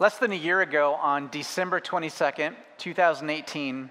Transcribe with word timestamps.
Less 0.00 0.18
than 0.18 0.30
a 0.30 0.36
year 0.36 0.60
ago, 0.60 0.94
on 0.94 1.28
December 1.30 1.80
22nd, 1.80 2.54
2018, 2.78 3.90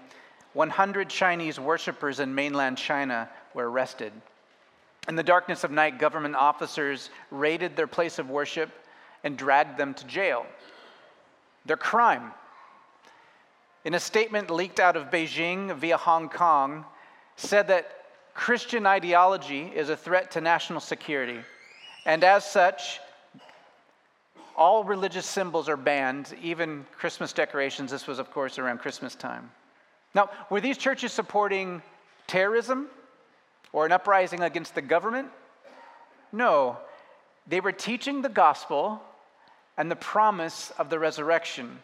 100 0.54 1.10
Chinese 1.10 1.60
worshippers 1.60 2.18
in 2.18 2.34
mainland 2.34 2.78
China 2.78 3.28
were 3.52 3.70
arrested. 3.70 4.10
In 5.06 5.16
the 5.16 5.22
darkness 5.22 5.64
of 5.64 5.70
night, 5.70 5.98
government 5.98 6.34
officers 6.34 7.10
raided 7.30 7.76
their 7.76 7.86
place 7.86 8.18
of 8.18 8.30
worship 8.30 8.70
and 9.22 9.36
dragged 9.36 9.76
them 9.76 9.92
to 9.92 10.06
jail. 10.06 10.46
Their 11.66 11.76
crime. 11.76 12.32
In 13.84 13.92
a 13.92 14.00
statement 14.00 14.50
leaked 14.50 14.80
out 14.80 14.96
of 14.96 15.10
Beijing 15.10 15.76
via 15.76 15.98
Hong 15.98 16.30
Kong, 16.30 16.86
said 17.36 17.68
that 17.68 18.06
Christian 18.32 18.86
ideology 18.86 19.70
is 19.74 19.90
a 19.90 19.96
threat 19.96 20.30
to 20.30 20.40
national 20.40 20.80
security, 20.80 21.40
and 22.06 22.24
as 22.24 22.50
such, 22.50 22.98
all 24.58 24.82
religious 24.82 25.24
symbols 25.24 25.68
are 25.68 25.76
banned, 25.76 26.34
even 26.42 26.84
Christmas 26.96 27.32
decorations. 27.32 27.92
This 27.92 28.08
was, 28.08 28.18
of 28.18 28.30
course, 28.32 28.58
around 28.58 28.78
Christmas 28.78 29.14
time. 29.14 29.50
Now, 30.14 30.30
were 30.50 30.60
these 30.60 30.76
churches 30.76 31.12
supporting 31.12 31.80
terrorism 32.26 32.88
or 33.72 33.86
an 33.86 33.92
uprising 33.92 34.42
against 34.42 34.74
the 34.74 34.82
government? 34.82 35.28
No. 36.32 36.76
They 37.46 37.60
were 37.60 37.72
teaching 37.72 38.20
the 38.20 38.28
gospel 38.28 39.00
and 39.76 39.88
the 39.88 39.96
promise 39.96 40.72
of 40.76 40.90
the 40.90 40.98
resurrection. 40.98 41.78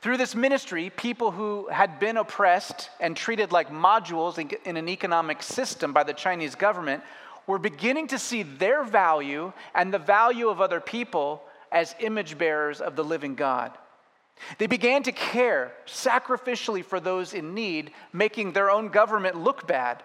Through 0.00 0.16
this 0.16 0.34
ministry, 0.34 0.90
people 0.90 1.30
who 1.30 1.68
had 1.68 2.00
been 2.00 2.16
oppressed 2.16 2.88
and 3.00 3.14
treated 3.14 3.52
like 3.52 3.70
modules 3.70 4.38
in 4.64 4.76
an 4.76 4.88
economic 4.88 5.42
system 5.42 5.92
by 5.92 6.04
the 6.04 6.14
Chinese 6.14 6.54
government 6.54 7.02
were 7.46 7.58
beginning 7.58 8.08
to 8.08 8.18
see 8.18 8.42
their 8.42 8.82
value 8.82 9.52
and 9.74 9.92
the 9.92 9.98
value 9.98 10.48
of 10.48 10.60
other 10.60 10.80
people 10.80 11.42
as 11.72 11.94
image 12.00 12.38
bearers 12.38 12.80
of 12.80 12.96
the 12.96 13.04
living 13.04 13.34
God. 13.34 13.72
They 14.58 14.66
began 14.66 15.02
to 15.04 15.12
care 15.12 15.72
sacrificially 15.86 16.84
for 16.84 17.00
those 17.00 17.32
in 17.32 17.54
need, 17.54 17.92
making 18.12 18.52
their 18.52 18.70
own 18.70 18.88
government 18.88 19.36
look 19.36 19.66
bad. 19.66 20.02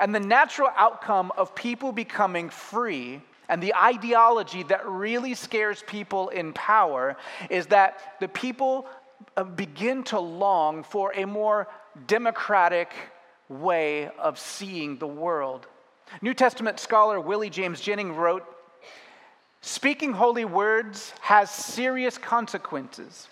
And 0.00 0.14
the 0.14 0.20
natural 0.20 0.70
outcome 0.76 1.32
of 1.36 1.54
people 1.54 1.92
becoming 1.92 2.48
free 2.48 3.20
and 3.48 3.62
the 3.62 3.74
ideology 3.74 4.64
that 4.64 4.88
really 4.88 5.34
scares 5.34 5.82
people 5.86 6.30
in 6.30 6.52
power 6.52 7.16
is 7.48 7.66
that 7.66 8.16
the 8.20 8.28
people 8.28 8.86
uh, 9.36 9.44
begin 9.44 10.02
to 10.04 10.18
long 10.18 10.82
for 10.82 11.12
a 11.14 11.24
more 11.24 11.68
democratic 12.06 12.92
way 13.48 14.10
of 14.18 14.38
seeing 14.38 14.98
the 14.98 15.06
world. 15.06 15.66
New 16.20 16.34
Testament 16.34 16.80
scholar 16.80 17.20
Willie 17.20 17.50
James 17.50 17.80
Jennings 17.80 18.16
wrote 18.16 18.44
Speaking 19.66 20.12
holy 20.12 20.44
words 20.44 21.12
has 21.22 21.50
serious 21.50 22.18
consequences. 22.18 23.26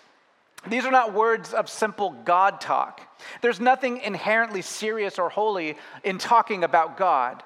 These 0.67 0.83
are 0.83 0.91
not 0.91 1.13
words 1.13 1.53
of 1.53 1.69
simple 1.69 2.11
God 2.25 2.59
talk. 2.59 2.99
There's 3.41 3.61
nothing 3.61 3.99
inherently 3.99 4.61
serious 4.61 5.17
or 5.17 5.29
holy 5.29 5.77
in 6.03 6.17
talking 6.17 6.65
about 6.65 6.97
God. 6.97 7.41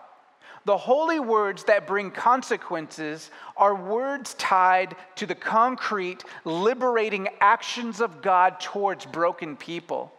The 0.66 0.76
holy 0.76 1.20
words 1.20 1.66
that 1.66 1.86
bring 1.86 2.10
consequences 2.10 3.30
are 3.56 3.76
words 3.76 4.34
tied 4.34 4.96
to 5.18 5.28
the 5.28 5.36
concrete, 5.36 6.24
liberating 6.44 7.28
actions 7.42 8.02
of 8.02 8.24
God 8.24 8.60
towards 8.60 9.06
broken 9.06 9.56
people. 9.56 10.12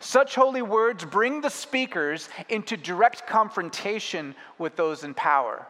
Such 0.00 0.34
holy 0.34 0.62
words 0.62 1.04
bring 1.04 1.40
the 1.40 1.50
speakers 1.50 2.28
into 2.48 2.76
direct 2.76 3.28
confrontation 3.28 4.34
with 4.58 4.74
those 4.74 5.04
in 5.04 5.14
power. 5.14 5.68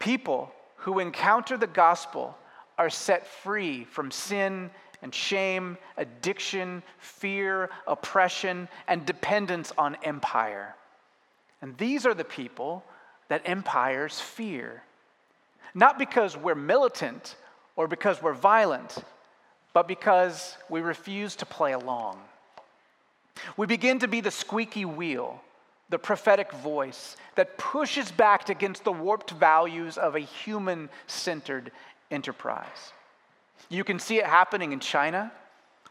People 0.00 0.52
who 0.76 0.98
encounter 0.98 1.56
the 1.56 1.66
gospel 1.66 2.36
are 2.78 2.90
set 2.90 3.26
free 3.26 3.84
from 3.84 4.10
sin 4.10 4.70
and 5.02 5.14
shame, 5.14 5.78
addiction, 5.96 6.82
fear, 6.98 7.70
oppression, 7.86 8.68
and 8.88 9.06
dependence 9.06 9.72
on 9.78 9.96
empire. 10.02 10.74
And 11.62 11.76
these 11.76 12.06
are 12.06 12.14
the 12.14 12.24
people 12.24 12.82
that 13.28 13.42
empires 13.44 14.18
fear. 14.18 14.82
Not 15.74 15.98
because 15.98 16.36
we're 16.36 16.54
militant 16.54 17.36
or 17.76 17.86
because 17.86 18.22
we're 18.22 18.34
violent, 18.34 19.04
but 19.72 19.86
because 19.86 20.56
we 20.68 20.80
refuse 20.80 21.36
to 21.36 21.46
play 21.46 21.72
along. 21.72 22.18
We 23.56 23.66
begin 23.66 23.98
to 24.00 24.08
be 24.08 24.20
the 24.20 24.30
squeaky 24.30 24.84
wheel 24.84 25.40
the 25.90 25.98
prophetic 25.98 26.52
voice 26.52 27.16
that 27.34 27.58
pushes 27.58 28.10
back 28.10 28.48
against 28.48 28.84
the 28.84 28.92
warped 28.92 29.32
values 29.32 29.98
of 29.98 30.14
a 30.14 30.20
human 30.20 30.88
centered 31.06 31.72
enterprise. 32.10 32.92
You 33.68 33.84
can 33.84 33.98
see 33.98 34.18
it 34.18 34.26
happening 34.26 34.72
in 34.72 34.80
China. 34.80 35.32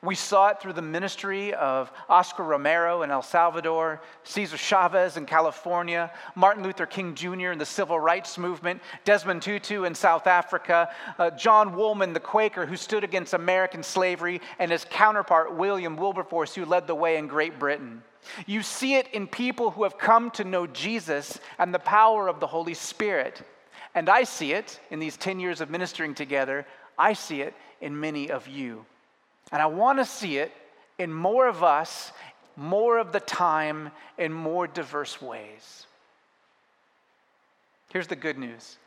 We 0.02 0.16
saw 0.16 0.48
it 0.48 0.62
through 0.62 0.74
the 0.74 0.82
ministry 0.82 1.54
of 1.54 1.92
Oscar 2.08 2.44
Romero 2.44 3.02
in 3.02 3.12
El 3.12 3.22
Salvador, 3.22 4.02
Cesar 4.24 4.56
Chavez 4.56 5.18
in 5.18 5.26
California, 5.26 6.10
Martin 6.36 6.64
Luther 6.64 6.86
King 6.86 7.16
Jr. 7.16 7.52
in 7.52 7.58
the 7.58 7.66
civil 7.66 8.00
rights 8.00 8.38
movement, 8.38 8.82
Desmond 9.04 9.42
Tutu 9.42 9.84
in 9.84 9.94
South 9.94 10.26
Africa, 10.26 10.90
uh, 11.18 11.32
John 11.32 11.76
Woolman, 11.76 12.14
the 12.14 12.22
Quaker 12.22 12.66
who 12.66 12.78
stood 12.78 13.04
against 13.04 13.34
American 13.34 13.84
slavery, 13.84 14.40
and 14.58 14.72
his 14.72 14.86
counterpart, 14.90 15.56
William 15.56 15.98
Wilberforce, 15.98 16.56
who 16.56 16.64
led 16.64 16.88
the 16.88 16.96
way 16.96 17.18
in 17.18 17.28
Great 17.28 17.60
Britain. 17.60 18.02
You 18.46 18.62
see 18.62 18.96
it 18.96 19.08
in 19.14 19.28
people 19.28 19.72
who 19.72 19.84
have 19.84 19.98
come 19.98 20.32
to 20.32 20.44
know 20.44 20.68
Jesus 20.68 21.40
and 21.58 21.74
the 21.74 21.80
power 21.80 22.28
of 22.28 22.40
the 22.40 22.48
Holy 22.48 22.74
Spirit. 22.74 23.42
And 23.96 24.10
I 24.10 24.24
see 24.24 24.54
it 24.54 24.80
in 24.92 25.00
these 25.00 25.18
10 25.18 25.40
years 25.40 25.62
of 25.62 25.70
ministering 25.70 26.14
together. 26.14 26.66
I 26.98 27.14
see 27.14 27.42
it 27.42 27.54
in 27.82 28.00
many 28.00 28.30
of 28.30 28.48
you. 28.48 28.86
And 29.52 29.62
I 29.62 29.66
want 29.66 30.00
to 30.00 30.06
see 30.06 30.38
it 30.38 30.52
in 30.98 31.14
more 31.14 31.48
of 31.48 31.64
us, 31.64 32.12
more 32.56 32.98
of 32.98 33.12
the 33.12 33.20
time, 33.22 33.90
in 34.18 34.32
more 34.32 34.68
diverse 34.68 35.22
ways. 35.22 35.88
Here's 37.92 38.08
the 38.08 38.16
good 38.16 38.38
news 38.38 38.78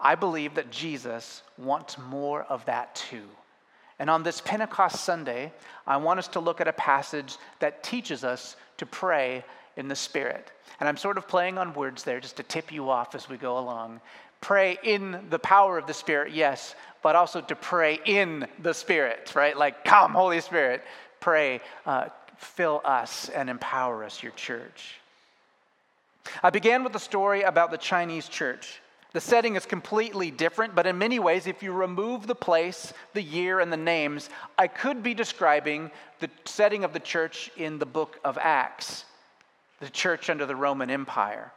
I 0.00 0.14
believe 0.14 0.54
that 0.54 0.70
Jesus 0.70 1.42
wants 1.58 1.98
more 1.98 2.44
of 2.44 2.64
that 2.64 2.94
too. 2.94 3.28
And 4.00 4.08
on 4.08 4.22
this 4.22 4.40
Pentecost 4.40 5.04
Sunday, 5.04 5.52
I 5.86 5.98
want 5.98 6.18
us 6.18 6.28
to 6.28 6.40
look 6.40 6.62
at 6.62 6.66
a 6.66 6.72
passage 6.72 7.36
that 7.58 7.82
teaches 7.82 8.24
us 8.24 8.56
to 8.78 8.86
pray 8.86 9.44
in 9.76 9.88
the 9.88 9.94
Spirit. 9.94 10.50
And 10.80 10.88
I'm 10.88 10.96
sort 10.96 11.18
of 11.18 11.28
playing 11.28 11.58
on 11.58 11.74
words 11.74 12.02
there 12.02 12.18
just 12.18 12.38
to 12.38 12.42
tip 12.42 12.72
you 12.72 12.88
off 12.88 13.14
as 13.14 13.28
we 13.28 13.36
go 13.36 13.58
along. 13.58 14.00
Pray 14.40 14.78
in 14.82 15.26
the 15.28 15.38
power 15.38 15.76
of 15.76 15.86
the 15.86 15.92
Spirit, 15.92 16.32
yes, 16.32 16.74
but 17.02 17.14
also 17.14 17.42
to 17.42 17.54
pray 17.54 18.00
in 18.06 18.46
the 18.62 18.72
Spirit, 18.72 19.34
right? 19.34 19.54
Like, 19.54 19.84
come, 19.84 20.12
Holy 20.12 20.40
Spirit, 20.40 20.82
pray, 21.20 21.60
uh, 21.84 22.06
fill 22.38 22.80
us 22.86 23.28
and 23.28 23.50
empower 23.50 24.02
us, 24.02 24.22
your 24.22 24.32
church. 24.32 24.94
I 26.42 26.48
began 26.48 26.84
with 26.84 26.94
a 26.94 27.00
story 27.00 27.42
about 27.42 27.70
the 27.70 27.76
Chinese 27.76 28.28
church. 28.28 28.79
The 29.12 29.20
setting 29.20 29.56
is 29.56 29.66
completely 29.66 30.30
different, 30.30 30.76
but 30.76 30.86
in 30.86 30.96
many 30.96 31.18
ways, 31.18 31.48
if 31.48 31.62
you 31.62 31.72
remove 31.72 32.26
the 32.26 32.34
place, 32.34 32.92
the 33.12 33.22
year, 33.22 33.58
and 33.58 33.72
the 33.72 33.76
names, 33.76 34.30
I 34.56 34.68
could 34.68 35.02
be 35.02 35.14
describing 35.14 35.90
the 36.20 36.30
setting 36.44 36.84
of 36.84 36.92
the 36.92 37.00
church 37.00 37.50
in 37.56 37.78
the 37.78 37.86
book 37.86 38.20
of 38.24 38.38
Acts, 38.38 39.04
the 39.80 39.90
church 39.90 40.30
under 40.30 40.46
the 40.46 40.54
Roman 40.54 40.90
Empire. 40.90 41.52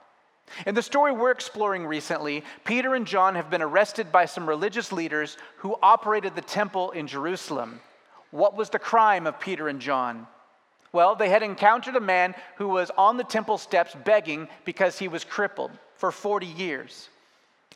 In 0.66 0.74
the 0.74 0.82
story 0.82 1.12
we're 1.12 1.32
exploring 1.32 1.86
recently, 1.86 2.44
Peter 2.66 2.96
and 2.96 3.06
John 3.06 3.36
have 3.36 3.52
been 3.52 3.62
arrested 3.62 4.12
by 4.12 4.26
some 4.26 4.50
religious 4.50 4.92
leaders 4.92 5.38
who 5.58 5.78
operated 5.82 6.36
the 6.36 6.42
temple 6.42 6.92
in 6.92 7.06
Jerusalem. 7.06 7.80
What 8.32 8.58
was 8.58 8.72
the 8.72 8.80
crime 8.80 9.28
of 9.28 9.40
Peter 9.40 9.68
and 9.68 9.80
John? 9.80 10.28
Well, 10.92 11.16
they 11.16 11.30
had 11.30 11.44
encountered 11.44 11.96
a 11.96 12.02
man 12.02 12.34
who 12.58 12.68
was 12.68 12.92
on 12.98 13.18
the 13.18 13.24
temple 13.24 13.58
steps 13.60 13.96
begging 14.04 14.48
because 14.66 14.98
he 14.98 15.08
was 15.08 15.24
crippled 15.24 15.72
for 15.96 16.12
40 16.12 16.48
years. 16.48 17.10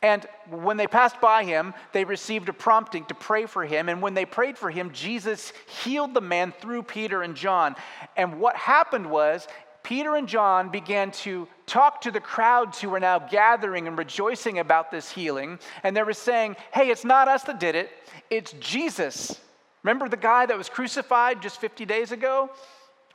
And 0.02 0.26
when 0.48 0.76
they 0.76 0.86
passed 0.86 1.20
by 1.20 1.44
him, 1.44 1.74
they 1.92 2.04
received 2.04 2.48
a 2.48 2.52
prompting 2.52 3.04
to 3.06 3.14
pray 3.14 3.46
for 3.46 3.64
him. 3.64 3.88
And 3.88 4.00
when 4.00 4.14
they 4.14 4.24
prayed 4.24 4.56
for 4.56 4.70
him, 4.70 4.92
Jesus 4.92 5.52
healed 5.82 6.14
the 6.14 6.20
man 6.20 6.52
through 6.60 6.84
Peter 6.84 7.22
and 7.22 7.34
John. 7.34 7.74
And 8.16 8.40
what 8.40 8.56
happened 8.56 9.10
was, 9.10 9.48
Peter 9.82 10.16
and 10.16 10.28
John 10.28 10.68
began 10.68 11.10
to 11.12 11.48
talk 11.66 12.02
to 12.02 12.10
the 12.10 12.20
crowds 12.20 12.80
who 12.80 12.90
were 12.90 13.00
now 13.00 13.18
gathering 13.18 13.88
and 13.88 13.96
rejoicing 13.96 14.58
about 14.58 14.90
this 14.90 15.10
healing. 15.10 15.58
And 15.82 15.96
they 15.96 16.02
were 16.02 16.12
saying, 16.12 16.56
Hey, 16.72 16.90
it's 16.90 17.04
not 17.04 17.26
us 17.26 17.44
that 17.44 17.58
did 17.58 17.74
it, 17.74 17.90
it's 18.28 18.52
Jesus. 18.60 19.40
Remember 19.82 20.08
the 20.08 20.16
guy 20.16 20.44
that 20.44 20.58
was 20.58 20.68
crucified 20.68 21.40
just 21.40 21.60
50 21.60 21.86
days 21.86 22.12
ago? 22.12 22.50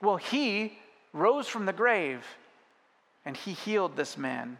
Well, 0.01 0.17
he 0.17 0.77
rose 1.13 1.47
from 1.47 1.65
the 1.65 1.73
grave 1.73 2.25
and 3.25 3.37
he 3.37 3.53
healed 3.53 3.95
this 3.95 4.17
man. 4.17 4.57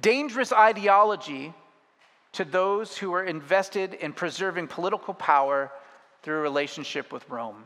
Dangerous 0.00 0.52
ideology 0.52 1.52
to 2.32 2.44
those 2.44 2.96
who 2.96 3.12
are 3.12 3.24
invested 3.24 3.94
in 3.94 4.12
preserving 4.12 4.68
political 4.68 5.12
power 5.14 5.70
through 6.22 6.38
a 6.38 6.40
relationship 6.40 7.12
with 7.12 7.28
Rome. 7.28 7.64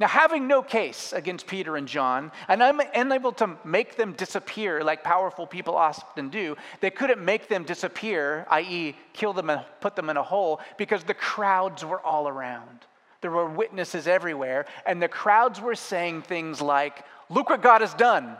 Now, 0.00 0.08
having 0.08 0.48
no 0.48 0.60
case 0.60 1.12
against 1.12 1.46
Peter 1.46 1.76
and 1.76 1.86
John, 1.86 2.32
and 2.48 2.62
I'm 2.62 2.80
unable 2.94 3.30
to 3.32 3.56
make 3.64 3.96
them 3.96 4.12
disappear 4.14 4.82
like 4.82 5.04
powerful 5.04 5.46
people 5.46 5.76
often 5.76 6.30
do, 6.30 6.56
they 6.80 6.90
couldn't 6.90 7.24
make 7.24 7.48
them 7.48 7.62
disappear, 7.62 8.44
i.e., 8.50 8.96
kill 9.12 9.32
them 9.32 9.50
and 9.50 9.62
put 9.80 9.94
them 9.94 10.10
in 10.10 10.16
a 10.16 10.22
hole, 10.22 10.60
because 10.78 11.04
the 11.04 11.14
crowds 11.14 11.84
were 11.84 12.00
all 12.00 12.26
around. 12.26 12.80
There 13.20 13.30
were 13.30 13.48
witnesses 13.48 14.08
everywhere, 14.08 14.66
and 14.84 15.00
the 15.00 15.08
crowds 15.08 15.60
were 15.60 15.76
saying 15.76 16.22
things 16.22 16.60
like, 16.60 17.04
Look 17.30 17.48
what 17.48 17.62
God 17.62 17.80
has 17.80 17.94
done. 17.94 18.36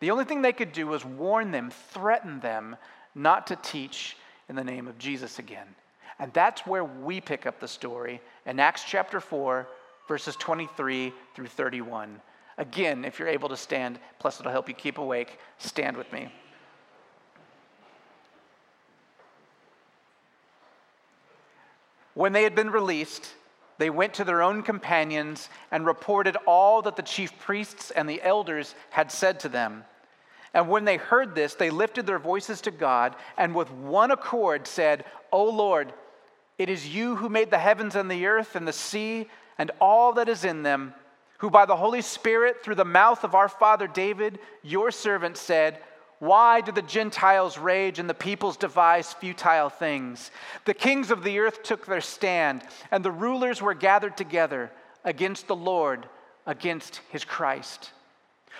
The 0.00 0.10
only 0.10 0.24
thing 0.24 0.42
they 0.42 0.52
could 0.52 0.72
do 0.72 0.86
was 0.86 1.04
warn 1.04 1.50
them, 1.50 1.70
threaten 1.70 2.40
them 2.40 2.76
not 3.14 3.46
to 3.48 3.56
teach 3.56 4.16
in 4.48 4.56
the 4.56 4.64
name 4.64 4.88
of 4.88 4.98
Jesus 4.98 5.38
again. 5.38 5.66
And 6.18 6.32
that's 6.32 6.66
where 6.66 6.84
we 6.84 7.20
pick 7.20 7.46
up 7.46 7.60
the 7.60 7.68
story 7.68 8.20
in 8.46 8.60
Acts 8.60 8.84
chapter 8.86 9.20
4, 9.20 9.68
verses 10.08 10.36
23 10.36 11.12
through 11.34 11.46
31. 11.46 12.20
Again, 12.58 13.04
if 13.04 13.18
you're 13.18 13.28
able 13.28 13.48
to 13.50 13.56
stand, 13.56 13.98
plus 14.18 14.40
it'll 14.40 14.52
help 14.52 14.68
you 14.68 14.74
keep 14.74 14.98
awake, 14.98 15.38
stand 15.58 15.96
with 15.96 16.12
me. 16.12 16.30
When 22.14 22.32
they 22.32 22.42
had 22.42 22.54
been 22.54 22.70
released, 22.70 23.32
they 23.78 23.88
went 23.88 24.12
to 24.14 24.24
their 24.24 24.42
own 24.42 24.62
companions 24.62 25.48
and 25.70 25.86
reported 25.86 26.36
all 26.46 26.82
that 26.82 26.96
the 26.96 27.02
chief 27.02 27.38
priests 27.38 27.90
and 27.90 28.06
the 28.06 28.20
elders 28.22 28.74
had 28.90 29.10
said 29.10 29.40
to 29.40 29.48
them. 29.48 29.84
And 30.52 30.68
when 30.68 30.84
they 30.84 30.96
heard 30.96 31.34
this, 31.34 31.54
they 31.54 31.70
lifted 31.70 32.06
their 32.06 32.18
voices 32.18 32.60
to 32.62 32.70
God 32.70 33.14
and 33.36 33.54
with 33.54 33.70
one 33.70 34.10
accord 34.10 34.66
said, 34.66 35.04
O 35.32 35.44
Lord, 35.44 35.92
it 36.58 36.68
is 36.68 36.94
you 36.94 37.16
who 37.16 37.28
made 37.28 37.50
the 37.50 37.58
heavens 37.58 37.94
and 37.94 38.10
the 38.10 38.26
earth 38.26 38.56
and 38.56 38.66
the 38.66 38.72
sea 38.72 39.28
and 39.58 39.70
all 39.80 40.14
that 40.14 40.28
is 40.28 40.44
in 40.44 40.62
them, 40.62 40.94
who 41.38 41.50
by 41.50 41.66
the 41.66 41.76
Holy 41.76 42.02
Spirit, 42.02 42.62
through 42.62 42.74
the 42.74 42.84
mouth 42.84 43.24
of 43.24 43.34
our 43.34 43.48
father 43.48 43.86
David, 43.86 44.38
your 44.62 44.90
servant, 44.90 45.36
said, 45.36 45.78
Why 46.18 46.60
do 46.60 46.72
the 46.72 46.82
Gentiles 46.82 47.58
rage 47.58 47.98
and 47.98 48.08
the 48.08 48.14
peoples 48.14 48.56
devise 48.56 49.12
futile 49.12 49.68
things? 49.68 50.30
The 50.64 50.74
kings 50.74 51.10
of 51.10 51.22
the 51.22 51.38
earth 51.38 51.62
took 51.62 51.86
their 51.86 52.00
stand, 52.00 52.62
and 52.90 53.04
the 53.04 53.10
rulers 53.10 53.62
were 53.62 53.74
gathered 53.74 54.16
together 54.16 54.70
against 55.04 55.46
the 55.46 55.56
Lord, 55.56 56.06
against 56.46 57.00
his 57.10 57.24
Christ. 57.24 57.90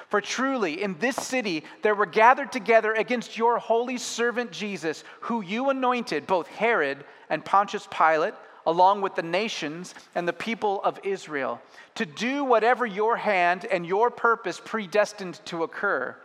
For 0.08 0.20
truly, 0.20 0.82
in 0.82 0.98
this 0.98 1.16
city 1.16 1.64
there 1.82 1.94
were 1.94 2.06
gathered 2.06 2.52
together 2.52 2.94
against 2.94 3.36
your 3.36 3.58
holy 3.58 3.98
servant 3.98 4.52
Jesus, 4.52 5.04
who 5.20 5.40
you 5.40 5.70
anointed, 5.70 6.26
both 6.26 6.46
Herod 6.46 7.04
and 7.28 7.44
Pontius 7.44 7.88
Pilate, 7.90 8.34
along 8.66 9.00
with 9.00 9.14
the 9.14 9.22
nations 9.22 9.94
and 10.14 10.26
the 10.26 10.32
people 10.32 10.82
of 10.82 11.00
Israel, 11.02 11.60
to 11.94 12.06
do 12.06 12.44
whatever 12.44 12.86
your 12.86 13.16
hand 13.16 13.64
and 13.64 13.86
your 13.86 14.10
purpose 14.10 14.60
predestined 14.62 15.40
to 15.46 15.62
occur. 15.62 16.16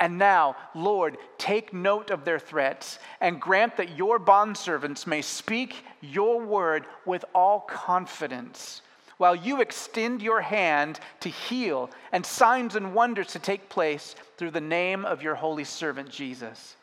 And 0.00 0.18
now, 0.18 0.56
Lord, 0.74 1.16
take 1.38 1.72
note 1.72 2.10
of 2.10 2.24
their 2.24 2.38
threats 2.38 2.98
and 3.20 3.40
grant 3.40 3.76
that 3.76 3.96
your 3.96 4.18
bondservants 4.18 5.06
may 5.06 5.22
speak 5.22 5.84
your 6.00 6.40
word 6.40 6.84
with 7.06 7.24
all 7.34 7.60
confidence 7.60 8.82
while 9.16 9.34
you 9.34 9.60
extend 9.60 10.22
your 10.22 10.40
hand 10.40 10.98
to 11.20 11.28
heal 11.28 11.90
and 12.12 12.24
signs 12.24 12.74
and 12.74 12.94
wonders 12.94 13.28
to 13.28 13.38
take 13.38 13.68
place 13.68 14.14
through 14.36 14.50
the 14.50 14.60
name 14.60 15.04
of 15.04 15.22
your 15.22 15.34
holy 15.34 15.64
servant 15.64 16.10
Jesus. 16.10 16.76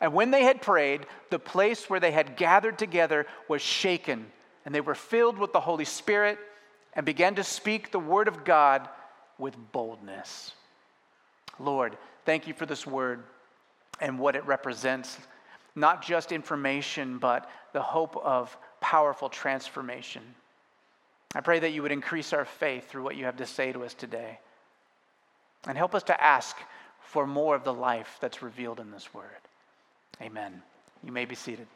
And 0.00 0.14
when 0.14 0.30
they 0.30 0.44
had 0.44 0.62
prayed, 0.62 1.06
the 1.28 1.38
place 1.38 1.90
where 1.90 2.00
they 2.00 2.12
had 2.12 2.36
gathered 2.36 2.78
together 2.78 3.26
was 3.48 3.60
shaken, 3.60 4.26
and 4.64 4.74
they 4.74 4.80
were 4.80 4.94
filled 4.94 5.38
with 5.38 5.52
the 5.52 5.60
Holy 5.60 5.84
Spirit 5.84 6.38
and 6.94 7.04
began 7.04 7.34
to 7.34 7.44
speak 7.44 7.90
the 7.90 7.98
word 7.98 8.26
of 8.26 8.44
God 8.44 8.88
with 9.38 9.54
boldness. 9.72 10.54
Lord, 11.58 11.96
thank 12.24 12.46
you 12.46 12.54
for 12.54 12.66
this 12.66 12.86
word 12.86 13.22
and 14.00 14.18
what 14.18 14.36
it 14.36 14.46
represents 14.46 15.18
not 15.74 16.02
just 16.02 16.32
information, 16.32 17.18
but 17.18 17.48
the 17.72 17.82
hope 17.82 18.16
of 18.16 18.56
powerful 18.80 19.28
transformation. 19.28 20.22
I 21.34 21.40
pray 21.40 21.60
that 21.60 21.70
you 21.70 21.82
would 21.82 21.92
increase 21.92 22.32
our 22.32 22.44
faith 22.44 22.88
through 22.90 23.04
what 23.04 23.16
you 23.16 23.24
have 23.24 23.36
to 23.36 23.46
say 23.46 23.72
to 23.72 23.84
us 23.84 23.94
today. 23.94 24.38
And 25.66 25.76
help 25.76 25.94
us 25.94 26.02
to 26.04 26.22
ask 26.22 26.56
for 27.00 27.26
more 27.26 27.54
of 27.54 27.64
the 27.64 27.72
life 27.72 28.18
that's 28.20 28.42
revealed 28.42 28.80
in 28.80 28.90
this 28.90 29.12
word. 29.14 29.30
Amen. 30.20 30.62
You 31.04 31.12
may 31.12 31.24
be 31.24 31.34
seated. 31.34 31.66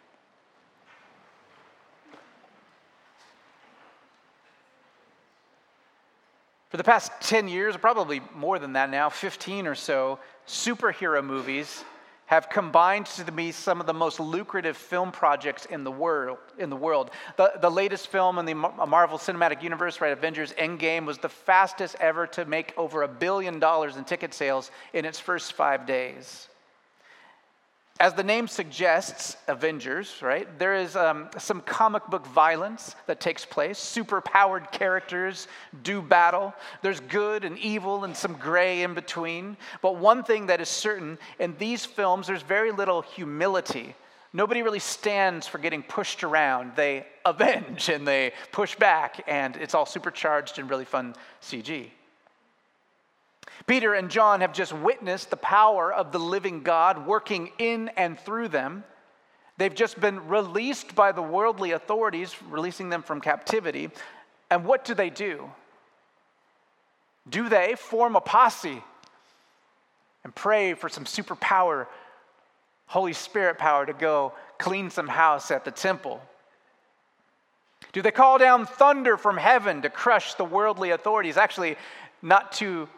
For 6.71 6.77
the 6.77 6.85
past 6.85 7.13
10 7.21 7.47
years, 7.47 7.77
probably 7.77 8.21
more 8.35 8.59
than 8.59 8.73
that 8.73 8.91
now, 8.91 9.09
15 9.09 9.69
or 9.69 9.77
so, 9.77 10.19
superhero 10.49 11.25
movies 11.25 11.85
have 12.27 12.49
combined 12.49 13.07
to 13.07 13.31
be 13.31 13.53
some 13.53 13.81
of 13.81 13.87
the 13.87 13.95
most 13.95 14.19
lucrative 14.19 14.77
film 14.77 15.13
projects 15.13 15.67
in 15.67 15.85
the 15.85 15.91
world. 15.91 16.39
In 16.59 16.71
the, 16.71 16.77
world. 16.77 17.11
the, 17.37 17.53
the 17.61 17.71
latest 17.71 18.09
film 18.09 18.39
in 18.39 18.47
the 18.47 18.55
uh, 18.55 18.87
Marvel 18.87 19.19
Cinematic 19.19 19.63
Universe, 19.63 20.01
right, 20.01 20.13
Avengers 20.13 20.53
Endgame, 20.55 21.05
was 21.05 21.19
the 21.19 21.29
fastest 21.29 21.97
ever 22.01 22.27
to 22.29 22.45
make 22.45 22.73
over 22.77 23.03
a 23.03 23.09
billion 23.09 23.59
dollars 23.59 23.97
in 23.97 24.05
ticket 24.05 24.33
sales 24.33 24.71
in 24.93 25.05
its 25.05 25.21
first 25.21 25.53
five 25.53 25.87
days. 25.87 26.49
As 28.01 28.13
the 28.13 28.25
name 28.25 28.49
suggests, 28.49 29.37
Avengers, 29.47 30.21
right, 30.21 30.49
there 30.59 30.75
is 30.75 30.97
um, 30.97 31.29
some 31.39 31.61
comic 31.61 32.05
book 32.09 32.27
violence 32.27 32.97
that 33.07 33.21
takes 33.21 33.45
place. 33.45 33.79
Super 33.79 34.21
powered 34.21 34.73
characters 34.73 35.47
do 35.85 36.03
battle. 36.03 36.53
There's 36.83 36.99
good 36.99 37.45
and 37.45 37.57
evil 37.57 38.03
and 38.03 38.17
some 38.17 38.33
gray 38.35 38.83
in 38.83 38.95
between. 38.95 39.57
But 39.81 39.97
one 39.97 40.25
thing 40.25 40.47
that 40.47 40.61
is 40.61 40.69
certain 40.69 41.19
in 41.39 41.55
these 41.59 41.85
films, 41.85 42.27
there's 42.27 42.43
very 42.43 42.73
little 42.73 43.01
humility. 43.01 43.95
Nobody 44.33 44.63
really 44.63 44.81
stands 44.81 45.47
for 45.47 45.59
getting 45.59 45.85
pushed 45.85 46.25
around. 46.25 46.73
They 46.75 47.07
avenge 47.25 47.89
and 47.91 48.07
they 48.07 48.33
push 48.51 48.75
back, 48.75 49.23
and 49.29 49.55
it's 49.55 49.73
all 49.73 49.87
supercharged 49.87 50.59
and 50.59 50.69
really 50.69 50.85
fun 50.85 51.15
CG. 51.41 51.91
Peter 53.67 53.95
and 53.95 54.11
John 54.11 54.41
have 54.41 54.53
just 54.53 54.73
witnessed 54.73 55.31
the 55.31 55.37
power 55.37 55.93
of 55.93 56.13
the 56.13 56.19
living 56.19 56.63
God 56.63 57.07
working 57.07 57.51
in 57.59 57.89
and 57.97 58.19
through 58.19 58.49
them. 58.49 58.85
They've 59.57 59.75
just 59.75 60.01
been 60.01 60.29
released 60.29 60.95
by 60.95 61.13
the 61.13 61.23
worldly 61.23 61.71
authorities, 61.73 62.35
releasing 62.51 62.89
them 62.89 63.03
from 63.03 63.21
captivity. 63.21 63.91
And 64.51 64.65
what 64.65 64.85
do 64.85 64.95
they 64.95 65.11
do? 65.11 65.51
Do 67.29 67.49
they 67.49 67.75
form 67.77 68.17
a 68.17 68.21
posse 68.21 68.83
and 70.25 70.35
pray 70.35 70.75
for 70.75 70.89
some 70.89 71.05
superpower, 71.05 71.87
Holy 72.87 73.13
Spirit 73.13 73.59
power 73.59 73.87
to 73.87 73.93
go 73.93 74.33
clean 74.59 74.91
some 74.91 75.09
house 75.09 75.51
at 75.51 75.65
the 75.65 75.71
temple? 75.71 76.21
Do 77.93 78.03
they 78.03 78.11
call 78.11 78.39
down 78.39 78.67
thunder 78.67 79.17
from 79.17 79.37
heaven 79.37 79.83
to 79.83 79.89
crush 79.89 80.35
the 80.35 80.45
worldly 80.45 80.91
authorities? 80.91 81.37
Actually, 81.37 81.77
not 82.21 82.51
too 82.51 82.89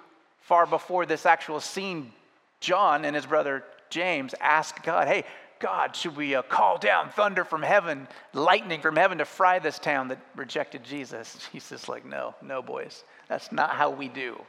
far 0.46 0.64
before 0.64 1.06
this 1.06 1.26
actual 1.26 1.58
scene, 1.58 2.12
John 2.60 3.04
and 3.04 3.16
his 3.16 3.26
brother 3.26 3.64
James 3.90 4.32
asked 4.40 4.84
God, 4.84 5.08
Hey, 5.08 5.24
God, 5.58 5.96
should 5.96 6.14
we 6.16 6.36
uh, 6.36 6.42
call 6.42 6.78
down 6.78 7.08
thunder 7.10 7.44
from 7.44 7.62
heaven, 7.62 8.06
lightning 8.32 8.80
from 8.80 8.94
heaven 8.94 9.18
to 9.18 9.24
fry 9.24 9.58
this 9.58 9.80
town 9.80 10.08
that 10.08 10.20
rejected 10.36 10.84
Jesus? 10.84 11.36
Jesus 11.52 11.88
like, 11.88 12.04
no, 12.04 12.34
no, 12.42 12.62
boys. 12.62 13.02
That's 13.28 13.50
not 13.50 13.70
how 13.70 13.90
we 13.90 14.06
do. 14.06 14.40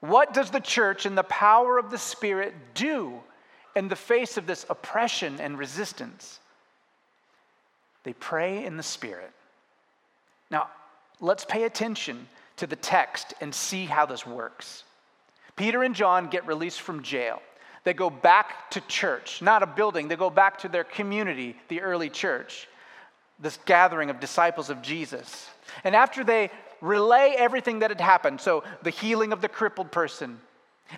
What 0.00 0.32
does 0.32 0.50
the 0.50 0.60
church 0.60 1.04
and 1.04 1.16
the 1.16 1.22
power 1.24 1.78
of 1.78 1.90
the 1.90 1.98
Spirit 1.98 2.54
do 2.74 3.20
in 3.76 3.88
the 3.88 3.96
face 3.96 4.38
of 4.38 4.46
this 4.46 4.64
oppression 4.70 5.38
and 5.38 5.58
resistance? 5.58 6.40
They 8.04 8.14
pray 8.14 8.64
in 8.64 8.78
the 8.78 8.82
Spirit. 8.82 9.32
Now, 10.50 10.68
let's 11.20 11.44
pay 11.44 11.64
attention 11.64 12.26
to 12.62 12.66
the 12.68 12.76
text 12.76 13.34
and 13.40 13.52
see 13.52 13.86
how 13.86 14.06
this 14.06 14.24
works. 14.24 14.84
Peter 15.56 15.82
and 15.82 15.96
John 15.96 16.28
get 16.28 16.46
released 16.46 16.80
from 16.80 17.02
jail. 17.02 17.42
They 17.82 17.92
go 17.92 18.08
back 18.08 18.70
to 18.70 18.80
church, 18.82 19.42
not 19.42 19.64
a 19.64 19.66
building, 19.66 20.06
they 20.06 20.14
go 20.14 20.30
back 20.30 20.58
to 20.58 20.68
their 20.68 20.84
community, 20.84 21.56
the 21.66 21.80
early 21.80 22.08
church, 22.08 22.68
this 23.40 23.58
gathering 23.66 24.10
of 24.10 24.20
disciples 24.20 24.70
of 24.70 24.80
Jesus. 24.80 25.50
And 25.82 25.96
after 25.96 26.22
they 26.22 26.52
relay 26.80 27.34
everything 27.36 27.80
that 27.80 27.90
had 27.90 28.00
happened, 28.00 28.40
so 28.40 28.62
the 28.84 28.90
healing 28.90 29.32
of 29.32 29.40
the 29.40 29.48
crippled 29.48 29.90
person, 29.90 30.38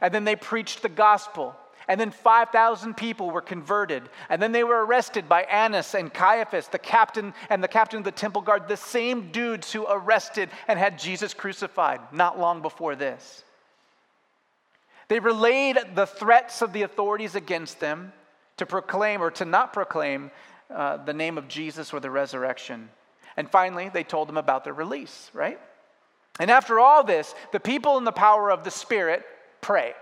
and 0.03 0.13
then 0.13 0.25
they 0.25 0.37
preached 0.37 0.83
the 0.83 0.91
gospel, 0.91 1.57
and 1.89 2.01
then 2.01 2.11
5,000 2.11 2.97
people 2.97 3.31
were 3.31 3.41
converted. 3.41 4.09
And 4.29 4.41
then 4.41 4.53
they 4.53 4.65
were 4.65 4.85
arrested 4.85 5.29
by 5.29 5.43
Annas 5.43 5.95
and 5.95 6.13
Caiaphas, 6.13 6.69
the 6.69 6.79
captain 6.79 7.35
and 7.51 7.63
the 7.63 7.69
captain 7.69 7.99
of 7.99 8.05
the 8.05 8.13
temple 8.13 8.43
guard, 8.43 8.69
the 8.69 8.77
same 8.77 9.31
dudes 9.31 9.73
who 9.73 9.87
arrested 9.89 10.49
and 10.67 10.79
had 10.79 10.99
Jesus 10.99 11.35
crucified 11.35 12.01
not 12.13 12.39
long 12.39 12.63
before 12.63 12.97
this. 12.97 13.45
They 15.09 15.21
relayed 15.21 15.79
the 15.95 16.07
threats 16.07 16.63
of 16.63 16.73
the 16.73 16.83
authorities 16.83 17.35
against 17.35 17.81
them 17.81 18.13
to 18.57 18.67
proclaim 18.67 19.23
or 19.23 19.31
to 19.33 19.45
not 19.45 19.73
proclaim 19.73 20.31
uh, 20.71 20.97
the 21.05 21.13
name 21.13 21.37
of 21.37 21.49
Jesus 21.49 21.93
or 21.93 22.01
the 22.01 22.11
resurrection. 22.11 22.89
And 23.37 23.51
finally, 23.51 23.91
they 23.91 24.05
told 24.05 24.29
them 24.29 24.37
about 24.37 24.65
their 24.65 24.73
release, 24.73 25.31
right? 25.35 25.61
And 26.41 26.51
after 26.51 26.81
all 26.81 27.05
this, 27.05 27.35
the 27.53 27.61
people 27.61 27.99
in 27.99 28.05
the 28.05 28.13
power 28.13 28.51
of 28.51 28.65
the 28.65 28.71
Spirit 28.71 29.25
pray. 29.61 29.95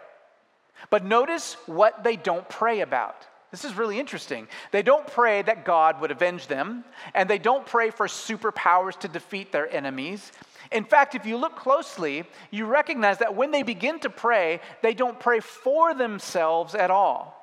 But 0.90 1.04
notice 1.04 1.56
what 1.66 2.04
they 2.04 2.16
don't 2.16 2.48
pray 2.48 2.80
about. 2.80 3.26
This 3.50 3.64
is 3.66 3.76
really 3.76 4.00
interesting. 4.00 4.48
They 4.70 4.82
don't 4.82 5.06
pray 5.06 5.42
that 5.42 5.66
God 5.66 6.00
would 6.00 6.10
avenge 6.10 6.46
them, 6.46 6.84
and 7.14 7.28
they 7.28 7.38
don't 7.38 7.66
pray 7.66 7.90
for 7.90 8.06
superpowers 8.06 8.98
to 9.00 9.08
defeat 9.08 9.52
their 9.52 9.70
enemies. 9.70 10.32
In 10.70 10.84
fact, 10.84 11.14
if 11.14 11.26
you 11.26 11.36
look 11.36 11.56
closely, 11.56 12.24
you 12.50 12.64
recognize 12.64 13.18
that 13.18 13.36
when 13.36 13.50
they 13.50 13.62
begin 13.62 14.00
to 14.00 14.10
pray, 14.10 14.60
they 14.82 14.94
don't 14.94 15.20
pray 15.20 15.40
for 15.40 15.92
themselves 15.92 16.74
at 16.74 16.90
all, 16.90 17.36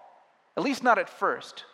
at 0.57 0.63
least 0.63 0.83
not 0.83 0.97
at 0.97 1.09
first. 1.09 1.65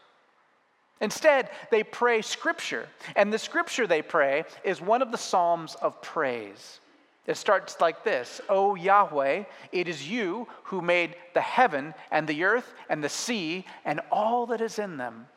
Instead, 0.99 1.49
they 1.71 1.83
pray 1.83 2.21
scripture, 2.21 2.87
and 3.15 3.31
the 3.31 3.39
scripture 3.39 3.87
they 3.87 4.01
pray 4.01 4.43
is 4.65 4.81
one 4.81 5.01
of 5.01 5.11
the 5.11 5.17
Psalms 5.17 5.75
of 5.75 6.01
praise. 6.01 6.81
It 7.27 7.37
starts 7.37 7.81
like 7.81 8.03
this 8.03 8.41
O 8.49 8.75
Yahweh, 8.75 9.43
it 9.71 9.87
is 9.87 10.07
you 10.07 10.47
who 10.65 10.81
made 10.81 11.15
the 11.33 11.41
heaven 11.41 11.93
and 12.11 12.27
the 12.27 12.43
earth 12.43 12.73
and 12.89 13.03
the 13.03 13.09
sea 13.09 13.65
and 13.83 13.99
all 14.11 14.47
that 14.47 14.61
is 14.61 14.79
in 14.79 14.97
them. 14.97 15.27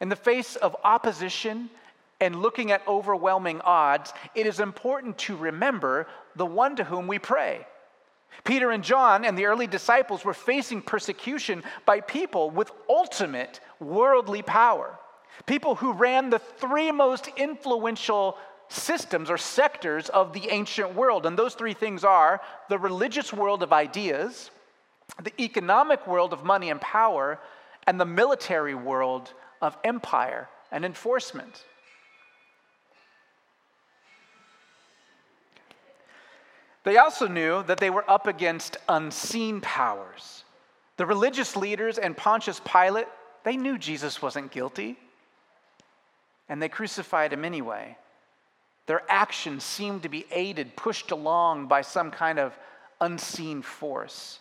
In 0.00 0.08
the 0.08 0.16
face 0.16 0.56
of 0.56 0.76
opposition 0.84 1.70
and 2.20 2.40
looking 2.40 2.70
at 2.70 2.86
overwhelming 2.86 3.60
odds, 3.62 4.12
it 4.34 4.46
is 4.46 4.60
important 4.60 5.18
to 5.18 5.36
remember 5.36 6.06
the 6.36 6.46
one 6.46 6.76
to 6.76 6.84
whom 6.84 7.06
we 7.06 7.18
pray. 7.18 7.66
Peter 8.44 8.70
and 8.70 8.84
John 8.84 9.24
and 9.24 9.36
the 9.36 9.46
early 9.46 9.66
disciples 9.66 10.24
were 10.24 10.34
facing 10.34 10.82
persecution 10.82 11.64
by 11.84 12.00
people 12.00 12.50
with 12.50 12.70
ultimate 12.88 13.60
worldly 13.80 14.42
power. 14.42 14.98
People 15.46 15.74
who 15.74 15.92
ran 15.92 16.30
the 16.30 16.38
three 16.38 16.92
most 16.92 17.28
influential 17.36 18.38
systems 18.68 19.30
or 19.30 19.38
sectors 19.38 20.08
of 20.10 20.32
the 20.32 20.48
ancient 20.50 20.94
world. 20.94 21.26
And 21.26 21.38
those 21.38 21.54
three 21.54 21.74
things 21.74 22.04
are 22.04 22.40
the 22.68 22.78
religious 22.78 23.32
world 23.32 23.62
of 23.62 23.72
ideas, 23.72 24.50
the 25.22 25.32
economic 25.40 26.06
world 26.06 26.32
of 26.32 26.44
money 26.44 26.70
and 26.70 26.80
power, 26.80 27.38
and 27.86 27.98
the 27.98 28.04
military 28.04 28.74
world 28.74 29.32
of 29.62 29.76
empire 29.84 30.48
and 30.70 30.84
enforcement. 30.84 31.64
They 36.84 36.96
also 36.96 37.26
knew 37.26 37.62
that 37.64 37.78
they 37.78 37.90
were 37.90 38.08
up 38.08 38.26
against 38.26 38.76
unseen 38.88 39.60
powers. 39.60 40.44
The 40.96 41.06
religious 41.06 41.56
leaders 41.56 41.98
and 41.98 42.16
Pontius 42.16 42.60
Pilate, 42.64 43.08
they 43.44 43.56
knew 43.56 43.78
Jesus 43.78 44.22
wasn't 44.22 44.50
guilty, 44.50 44.98
and 46.48 46.62
they 46.62 46.68
crucified 46.68 47.32
him 47.32 47.44
anyway. 47.44 47.96
Their 48.88 49.02
actions 49.08 49.64
seemed 49.64 50.02
to 50.04 50.08
be 50.08 50.24
aided, 50.30 50.74
pushed 50.74 51.10
along 51.10 51.66
by 51.66 51.82
some 51.82 52.10
kind 52.10 52.38
of 52.38 52.58
unseen 53.02 53.60
force. 53.60 54.38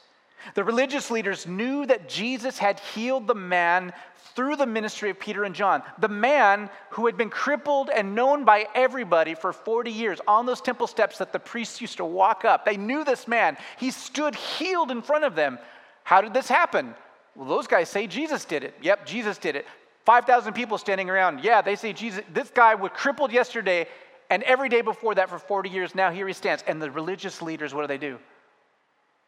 The 0.56 0.64
religious 0.64 1.12
leaders 1.12 1.46
knew 1.46 1.86
that 1.86 2.08
Jesus 2.08 2.58
had 2.58 2.80
healed 2.80 3.28
the 3.28 3.36
man 3.36 3.92
through 4.36 4.56
the 4.56 4.66
ministry 4.66 5.10
of 5.10 5.20
Peter 5.20 5.44
and 5.44 5.54
John. 5.54 5.84
The 6.00 6.08
man 6.08 6.70
who 6.92 7.08
had 7.08 7.18
been 7.18 7.30
crippled 7.30 7.90
and 7.90 8.16
known 8.16 8.46
by 8.46 8.68
everybody 8.74 9.36
for 9.36 9.52
40 9.52 9.92
years 9.92 10.22
on 10.26 10.46
those 10.46 10.62
temple 10.62 10.88
steps 10.88 11.18
that 11.18 11.34
the 11.34 11.40
priests 11.40 11.82
used 11.82 11.98
to 11.98 12.06
walk 12.06 12.46
up. 12.46 12.64
They 12.64 12.78
knew 12.78 13.04
this 13.04 13.28
man. 13.28 13.58
He 13.78 13.92
stood 13.92 14.34
healed 14.34 14.92
in 14.92 15.02
front 15.02 15.26
of 15.26 15.36
them. 15.36 15.60
How 16.06 16.22
did 16.22 16.34
this 16.34 16.48
happen? 16.48 16.96
Well, 17.36 17.50
those 17.50 17.68
guys 17.68 17.90
say 17.90 18.08
Jesus 18.08 18.46
did 18.46 18.64
it. 18.64 18.76
Yep, 18.82 19.06
Jesus 19.06 19.38
did 19.38 19.58
it. 19.58 19.66
5,000 20.06 20.54
people 20.54 20.78
standing 20.78 21.10
around. 21.10 21.44
Yeah, 21.44 21.62
they 21.62 21.76
say 21.76 21.92
Jesus. 21.92 22.24
This 22.34 22.50
guy 22.50 22.76
was 22.76 22.92
crippled 22.94 23.34
yesterday 23.34 23.88
and 24.30 24.44
every 24.44 24.70
day 24.70 24.82
before 24.82 25.16
that 25.16 25.30
for 25.30 25.40
40 25.40 25.70
years, 25.70 25.96
now 25.96 26.12
here 26.12 26.28
he 26.28 26.34
stands. 26.34 26.64
And 26.68 26.82
the 26.82 26.92
religious 26.92 27.42
leaders, 27.42 27.74
what 27.74 27.82
do 27.82 27.88
they 27.88 27.98
do? 27.98 28.20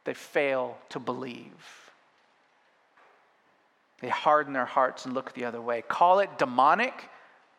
They 0.03 0.13
fail 0.13 0.77
to 0.89 1.00
believe. 1.00 1.53
They 4.01 4.10
harden 4.10 4.53
their 4.53 4.65
hearts 4.65 5.06
and 5.06 5.13
look 5.13 5.34
the 5.34 5.46
other 5.46 5.62
way. 5.62 5.84
Call 5.88 6.20
it 6.20 6.38
demonic, 6.38 7.10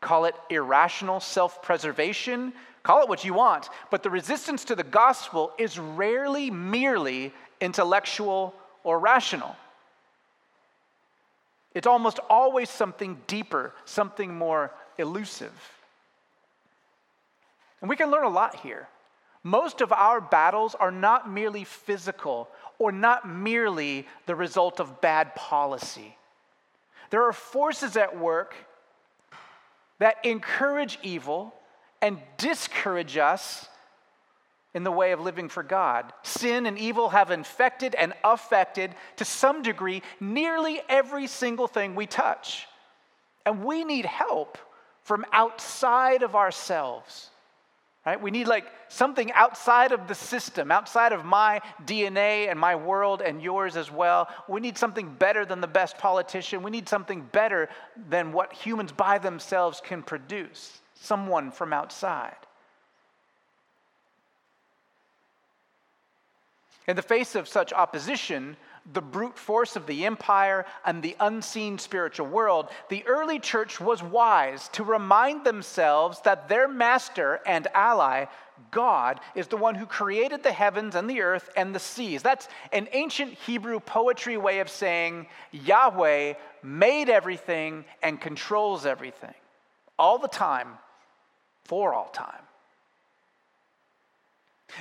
call 0.01 0.25
it 0.25 0.35
irrational 0.49 1.21
self 1.21 1.63
preservation, 1.63 2.53
call 2.83 3.03
it 3.03 3.09
what 3.09 3.25
you 3.25 3.35
want. 3.35 3.69
But 3.91 4.03
the 4.03 4.11
resistance 4.11 4.65
to 4.67 4.75
the 4.75 4.83
gospel 4.83 5.53
is 5.59 5.79
rarely 5.79 6.51
merely 6.51 7.33
intellectual 7.61 8.55
or 8.85 8.99
rational. 8.99 9.55
It's 11.75 11.87
almost 11.87 12.19
always 12.29 12.69
something 12.69 13.21
deeper, 13.27 13.73
something 13.85 14.35
more 14.35 14.73
elusive. 14.99 15.53
And 17.81 17.89
we 17.89 17.97
can 17.97 18.11
learn 18.11 18.25
a 18.25 18.29
lot 18.29 18.57
here. 18.57 18.89
Most 19.43 19.81
of 19.81 19.93
our 19.93 20.21
battles 20.21 20.75
are 20.75 20.91
not 20.91 21.31
merely 21.31 21.65
physical 21.65 22.49
or 22.79 22.93
not 22.93 23.29
merely 23.29 24.07
the 24.27 24.37
result 24.37 24.81
of 24.81 25.01
bad 25.01 25.35
policy. 25.35 26.17
There 27.11 27.27
are 27.27 27.33
forces 27.33 27.97
at 27.97 28.19
work 28.19 28.55
that 29.99 30.25
encourage 30.25 30.99
evil 31.03 31.55
and 32.03 32.19
discourage 32.37 33.17
us 33.17 33.69
in 34.73 34.85
the 34.85 34.93
way 34.93 35.13
of 35.13 35.21
living 35.21 35.49
for 35.49 35.63
God. 35.63 36.13
Sin 36.23 36.67
and 36.67 36.79
evil 36.79 37.09
have 37.09 37.31
infected 37.31 37.95
and 37.95 38.13
affected, 38.23 38.95
to 39.17 39.25
some 39.25 39.63
degree, 39.63 40.03
nearly 40.21 40.81
every 40.89 41.27
single 41.27 41.67
thing 41.67 41.95
we 41.95 42.07
touch. 42.07 42.67
And 43.45 43.65
we 43.65 43.85
need 43.85 44.07
help 44.07 44.59
from 45.03 45.27
outside 45.33 46.23
of 46.23 46.37
ourselves 46.37 47.31
right? 48.07 48.21
We 48.21 48.31
need 48.31 48.47
like 48.47 48.67
something 48.89 49.31
outside 49.33 49.93
of 49.93 50.09
the 50.09 50.15
system, 50.15 50.73
outside 50.73 51.13
of 51.13 51.25
my 51.25 51.61
DNA 51.85 52.51
and 52.51 52.59
my 52.59 52.75
world 52.75 53.21
and 53.21 53.43
yours 53.43 53.77
as 53.77 53.91
well. 53.91 54.29
We 54.49 54.61
need 54.61 54.79
something 54.79 55.15
better 55.15 55.45
than 55.45 55.61
the 55.61 55.67
best 55.67 55.99
politician. 55.99 56.63
We 56.63 56.71
need 56.71 56.89
something 56.89 57.29
better 57.33 57.69
than 58.09 58.33
what 58.33 58.53
humans 58.53 58.93
by 58.93 59.19
themselves 59.19 59.83
can 59.85 60.03
produce, 60.03 60.81
someone 60.95 61.51
from 61.51 61.73
outside. 61.73 62.37
In 66.89 66.97
the 66.97 67.03
face 67.03 67.35
of 67.35 67.47
such 67.47 67.73
opposition, 67.73 68.57
the 68.93 69.03
brute 69.03 69.39
force 69.39 69.77
of 69.77 69.87
the 69.87 70.05
empire 70.05 70.65
and 70.85 71.03
the 71.03 71.17
unseen 71.21 71.79
spiritual 71.79 72.27
world, 72.27 72.69
the 72.89 73.07
early 73.07 73.39
church 73.39 73.81
was 73.81 74.03
wise 74.03 74.69
to 74.69 74.85
remind 74.85 75.45
themselves 75.45 76.21
that 76.25 76.49
their 76.49 76.67
master 76.67 77.41
and 77.47 77.69
ally, 77.75 78.27
God, 78.71 79.21
is 79.35 79.47
the 79.47 79.57
one 79.57 79.75
who 79.75 79.87
created 79.87 80.43
the 80.43 80.53
heavens 80.53 80.95
and 80.95 81.09
the 81.09 81.21
earth 81.21 81.51
and 81.57 81.75
the 81.75 81.79
seas. 81.79 82.23
That's 82.23 82.49
an 82.73 82.89
ancient 82.93 83.35
Hebrew 83.35 83.81
poetry 83.81 84.37
way 84.37 84.61
of 84.61 84.69
saying 84.69 85.27
Yahweh 85.53 86.35
made 86.63 87.09
everything 87.09 87.85
and 88.03 88.21
controls 88.21 88.87
everything, 88.87 89.35
all 89.99 90.19
the 90.19 90.29
time, 90.29 90.69
for 91.65 91.95
all 91.95 92.09
time. 92.09 92.43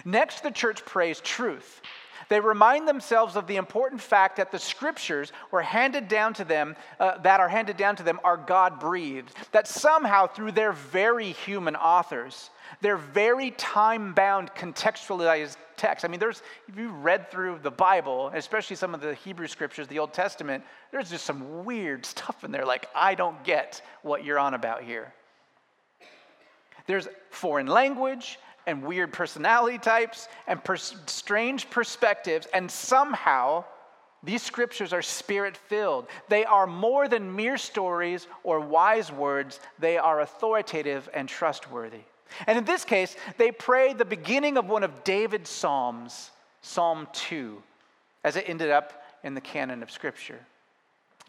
Next, 0.05 0.41
the 0.41 0.51
church 0.51 0.85
prays 0.85 1.19
truth. 1.21 1.81
They 2.27 2.39
remind 2.39 2.87
themselves 2.87 3.35
of 3.35 3.47
the 3.47 3.55
important 3.55 4.01
fact 4.01 4.37
that 4.37 4.51
the 4.51 4.59
scriptures 4.59 5.31
were 5.51 5.61
handed 5.61 6.07
down 6.07 6.33
to 6.35 6.43
them, 6.43 6.75
uh, 6.99 7.17
that 7.19 7.39
are 7.39 7.49
handed 7.49 7.77
down 7.77 7.95
to 7.95 8.03
them, 8.03 8.19
are 8.23 8.37
God 8.37 8.79
breathed. 8.79 9.33
That 9.51 9.67
somehow, 9.67 10.27
through 10.27 10.51
their 10.51 10.73
very 10.73 11.31
human 11.31 11.75
authors, 11.75 12.49
their 12.81 12.97
very 12.97 13.51
time 13.51 14.13
bound, 14.13 14.51
contextualized 14.53 15.57
text. 15.77 16.05
I 16.05 16.07
mean, 16.09 16.19
there's, 16.19 16.41
if 16.67 16.77
you 16.77 16.89
read 16.89 17.31
through 17.31 17.59
the 17.63 17.71
Bible, 17.71 18.31
especially 18.33 18.75
some 18.75 18.93
of 18.93 19.01
the 19.01 19.15
Hebrew 19.15 19.47
scriptures, 19.47 19.87
the 19.87 19.99
Old 19.99 20.13
Testament, 20.13 20.63
there's 20.91 21.09
just 21.09 21.25
some 21.25 21.63
weird 21.63 22.05
stuff 22.05 22.43
in 22.43 22.51
there. 22.51 22.65
Like, 22.65 22.87
I 22.93 23.15
don't 23.15 23.41
get 23.43 23.81
what 24.01 24.23
you're 24.23 24.39
on 24.39 24.53
about 24.53 24.83
here. 24.83 25.13
There's 26.85 27.07
foreign 27.29 27.67
language, 27.67 28.39
and 28.69 28.83
weird 28.83 29.11
personality 29.11 29.77
types 29.77 30.27
and 30.47 30.63
pers- 30.63 30.95
strange 31.07 31.69
perspectives, 31.69 32.47
and 32.53 32.69
somehow 32.69 33.65
these 34.23 34.43
scriptures 34.43 34.93
are 34.93 35.01
spirit 35.01 35.57
filled. 35.57 36.07
They 36.27 36.45
are 36.45 36.67
more 36.67 37.07
than 37.07 37.35
mere 37.35 37.57
stories 37.57 38.27
or 38.43 38.59
wise 38.59 39.11
words, 39.11 39.59
they 39.79 39.97
are 39.97 40.21
authoritative 40.21 41.09
and 41.13 41.27
trustworthy. 41.27 42.01
And 42.45 42.57
in 42.57 42.65
this 42.65 42.85
case, 42.85 43.15
they 43.37 43.51
pray 43.51 43.93
the 43.93 44.05
beginning 44.05 44.57
of 44.57 44.69
one 44.69 44.83
of 44.83 45.03
David's 45.03 45.49
Psalms, 45.49 46.31
Psalm 46.61 47.07
2, 47.13 47.61
as 48.23 48.35
it 48.35 48.45
ended 48.47 48.69
up 48.69 49.03
in 49.23 49.33
the 49.33 49.41
canon 49.41 49.81
of 49.81 49.89
Scripture. 49.89 50.39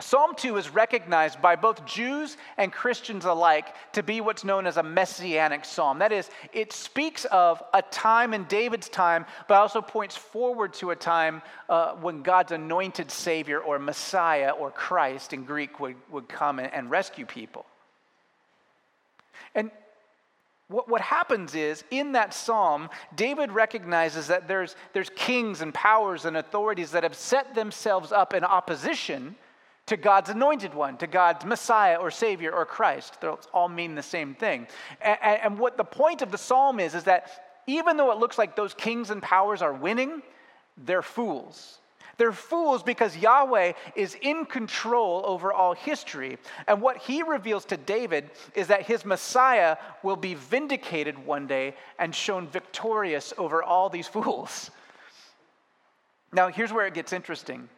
Psalm 0.01 0.35
2 0.35 0.57
is 0.57 0.71
recognized 0.71 1.43
by 1.43 1.57
both 1.57 1.85
Jews 1.85 2.37
and 2.57 2.73
Christians 2.73 3.25
alike 3.25 3.75
to 3.93 4.03
be 4.03 4.21
what's 4.21 4.45
known 4.45 4.67
as 4.67 4.77
a 4.77 4.83
messianic 4.83 5.65
psalm. 5.65 5.99
That 5.99 6.13
is, 6.13 6.31
it 6.53 6.73
speaks 6.73 7.27
of 7.27 7.63
a 7.75 7.83
time 7.83 8.33
in 8.33 8.45
David's 8.45 8.89
time, 8.89 9.27
but 9.47 9.55
also 9.55 9.83
points 9.83 10.17
forward 10.17 10.73
to 10.75 10.91
a 10.91 10.97
time 10.97 11.43
uh, 11.69 11.93
when 11.95 12.23
God's 12.23 12.53
anointed 12.53 13.11
Savior 13.11 13.61
or 13.61 13.79
Messiah 13.79 14.51
or 14.51 14.71
Christ 14.71 15.33
in 15.33 15.45
Greek 15.45 15.81
would, 15.81 15.97
would 16.11 16.29
come 16.29 16.59
and, 16.59 16.73
and 16.73 16.91
rescue 16.91 17.27
people. 17.27 17.67
And 19.55 19.71
what, 20.69 20.89
what 20.89 21.01
happens 21.01 21.55
is, 21.55 21.85
in 21.91 22.13
that 22.13 22.33
psalm, 22.33 22.89
David 23.17 23.51
recognizes 23.51 24.29
that 24.29 24.47
there's, 24.47 24.77
there's 24.93 25.11
kings 25.11 25.63
and 25.63 25.75
powers 25.75 26.25
and 26.25 26.37
authorities 26.37 26.93
that 26.93 27.03
have 27.03 27.17
set 27.17 27.55
themselves 27.55 28.13
up 28.13 28.35
in 28.35 28.45
opposition 28.45 29.35
to 29.91 29.97
God's 29.97 30.31
anointed 30.31 30.73
one, 30.73 30.97
to 30.99 31.09
God's 31.09 31.45
Messiah 31.45 31.97
or 31.97 32.13
Savior 32.13 32.53
or 32.53 32.65
Christ. 32.65 33.21
They 33.21 33.27
all 33.53 33.69
mean 33.69 33.97
the 33.97 34.05
same 34.05 34.37
thing. 34.37 34.69
And, 35.01 35.19
and, 35.43 35.59
what 35.59 35.77
the 35.77 35.83
point 35.83 36.23
of 36.23 36.31
the 36.31 36.39
psalm 36.39 36.79
is, 36.79 36.95
is 36.95 37.03
that 37.05 37.59
even 37.67 37.97
though 37.97 38.13
it 38.13 38.19
looks 38.19 38.39
like 38.39 38.55
those 38.55 38.73
kings 38.73 39.11
and 39.11 39.21
powers 39.21 39.63
are 39.63 39.73
winning, 39.73 40.23
they're 40.77 41.03
fools. 41.03 41.79
They're 42.19 42.31
fools 42.31 42.85
because 42.85 43.17
Yahweh 43.17 43.73
is 43.97 44.17
in 44.23 44.45
control 44.45 45.25
over 45.27 45.53
all 45.53 45.75
history. 45.75 46.39
And 46.69 46.81
what 46.81 46.99
he 46.99 47.25
reveals 47.25 47.65
to 47.65 47.77
David 47.77 48.31
is 48.55 48.69
that 48.69 48.83
his 48.83 49.05
Messiah 49.05 49.77
will 50.05 50.15
be 50.15 50.35
vindicated 50.35 51.19
one 51.19 51.49
day 51.49 51.75
and 51.99 52.15
shown 52.15 52.47
victorious 52.47 53.35
over 53.39 53.61
all 53.61 53.91
these 53.91 54.07
fools. 54.17 54.71
Now, 56.33 56.47
here's 56.47 56.73
where 56.73 56.87
it 56.87 56.95
gets 56.95 57.13
interesting 57.13 57.69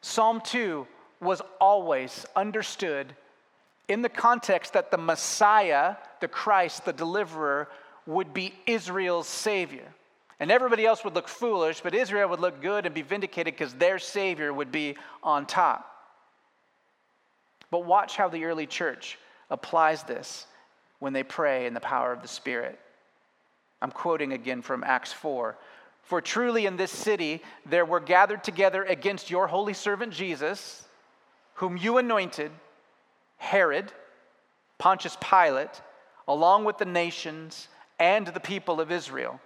Psalm 0.00 0.40
2 0.42 0.86
was 1.24 1.42
always 1.60 2.26
understood 2.36 3.14
in 3.88 4.02
the 4.02 4.08
context 4.08 4.72
that 4.72 4.90
the 4.90 4.98
Messiah, 4.98 5.96
the 6.20 6.28
Christ, 6.28 6.84
the 6.84 6.92
deliverer, 6.92 7.68
would 8.06 8.32
be 8.32 8.54
Israel's 8.66 9.28
Savior. 9.28 9.86
And 10.40 10.50
everybody 10.50 10.84
else 10.84 11.04
would 11.04 11.14
look 11.14 11.28
foolish, 11.28 11.80
but 11.80 11.94
Israel 11.94 12.28
would 12.30 12.40
look 12.40 12.60
good 12.60 12.86
and 12.86 12.94
be 12.94 13.02
vindicated 13.02 13.54
because 13.54 13.74
their 13.74 13.98
Savior 13.98 14.52
would 14.52 14.72
be 14.72 14.96
on 15.22 15.46
top. 15.46 15.90
But 17.70 17.84
watch 17.84 18.16
how 18.16 18.28
the 18.28 18.44
early 18.44 18.66
church 18.66 19.18
applies 19.50 20.02
this 20.02 20.46
when 20.98 21.12
they 21.12 21.22
pray 21.22 21.66
in 21.66 21.74
the 21.74 21.80
power 21.80 22.12
of 22.12 22.22
the 22.22 22.28
Spirit. 22.28 22.78
I'm 23.82 23.90
quoting 23.90 24.32
again 24.32 24.62
from 24.62 24.84
Acts 24.84 25.12
4. 25.12 25.56
For 26.02 26.20
truly 26.20 26.66
in 26.66 26.76
this 26.76 26.90
city 26.90 27.42
there 27.66 27.84
were 27.84 28.00
gathered 28.00 28.44
together 28.44 28.84
against 28.84 29.30
your 29.30 29.46
holy 29.46 29.74
servant 29.74 30.12
Jesus, 30.12 30.86
whom 31.54 31.76
you 31.76 31.98
anointed, 31.98 32.50
Herod, 33.36 33.92
Pontius 34.78 35.16
Pilate, 35.20 35.80
along 36.26 36.64
with 36.64 36.78
the 36.78 36.84
nations 36.84 37.68
and 37.98 38.26
the 38.26 38.40
people 38.40 38.80
of 38.80 38.90
Israel 38.90 39.40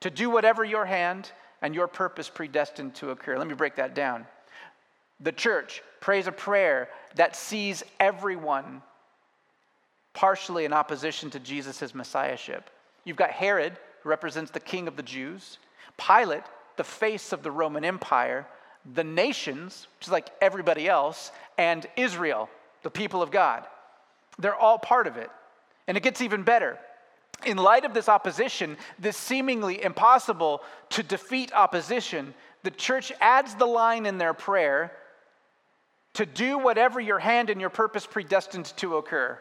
to 0.00 0.10
do 0.10 0.28
whatever 0.28 0.64
your 0.64 0.84
hand 0.84 1.30
and 1.62 1.74
your 1.74 1.86
purpose 1.86 2.28
predestined 2.28 2.94
to 2.96 3.10
occur. 3.10 3.38
Let 3.38 3.46
me 3.46 3.54
break 3.54 3.76
that 3.76 3.94
down. 3.94 4.26
The 5.20 5.32
church 5.32 5.82
prays 6.00 6.26
a 6.26 6.32
prayer 6.32 6.88
that 7.14 7.34
sees 7.34 7.82
everyone 7.98 8.82
partially 10.12 10.64
in 10.64 10.72
opposition 10.72 11.30
to 11.30 11.40
Jesus' 11.40 11.94
messiahship. 11.94 12.70
You've 13.04 13.16
got 13.16 13.30
Herod, 13.30 13.78
who 14.02 14.08
represents 14.08 14.50
the 14.50 14.60
king 14.60 14.88
of 14.88 14.96
the 14.96 15.02
Jews, 15.02 15.58
Pilate, 15.98 16.42
the 16.76 16.84
face 16.84 17.32
of 17.32 17.42
the 17.42 17.50
Roman 17.50 17.84
Empire, 17.84 18.46
the 18.94 19.04
nations, 19.04 19.86
is 20.00 20.08
like 20.08 20.30
everybody 20.40 20.88
else, 20.88 21.32
and 21.58 21.86
Israel, 21.96 22.48
the 22.82 22.90
people 22.90 23.22
of 23.22 23.30
God. 23.30 23.64
They're 24.38 24.54
all 24.54 24.78
part 24.78 25.06
of 25.06 25.16
it. 25.16 25.30
And 25.88 25.96
it 25.96 26.02
gets 26.02 26.20
even 26.20 26.42
better 26.42 26.78
in 27.44 27.56
light 27.56 27.84
of 27.84 27.92
this 27.92 28.08
opposition, 28.08 28.76
this 28.98 29.16
seemingly 29.16 29.82
impossible 29.82 30.62
to 30.90 31.02
defeat 31.02 31.52
opposition, 31.52 32.34
the 32.62 32.70
church 32.70 33.12
adds 33.20 33.54
the 33.54 33.66
line 33.66 34.06
in 34.06 34.18
their 34.18 34.34
prayer 34.34 34.92
to 36.14 36.24
do 36.24 36.58
whatever 36.58 36.98
your 36.98 37.18
hand 37.18 37.50
and 37.50 37.60
your 37.60 37.70
purpose 37.70 38.06
predestined 38.06 38.66
to 38.76 38.96
occur. 38.96 39.38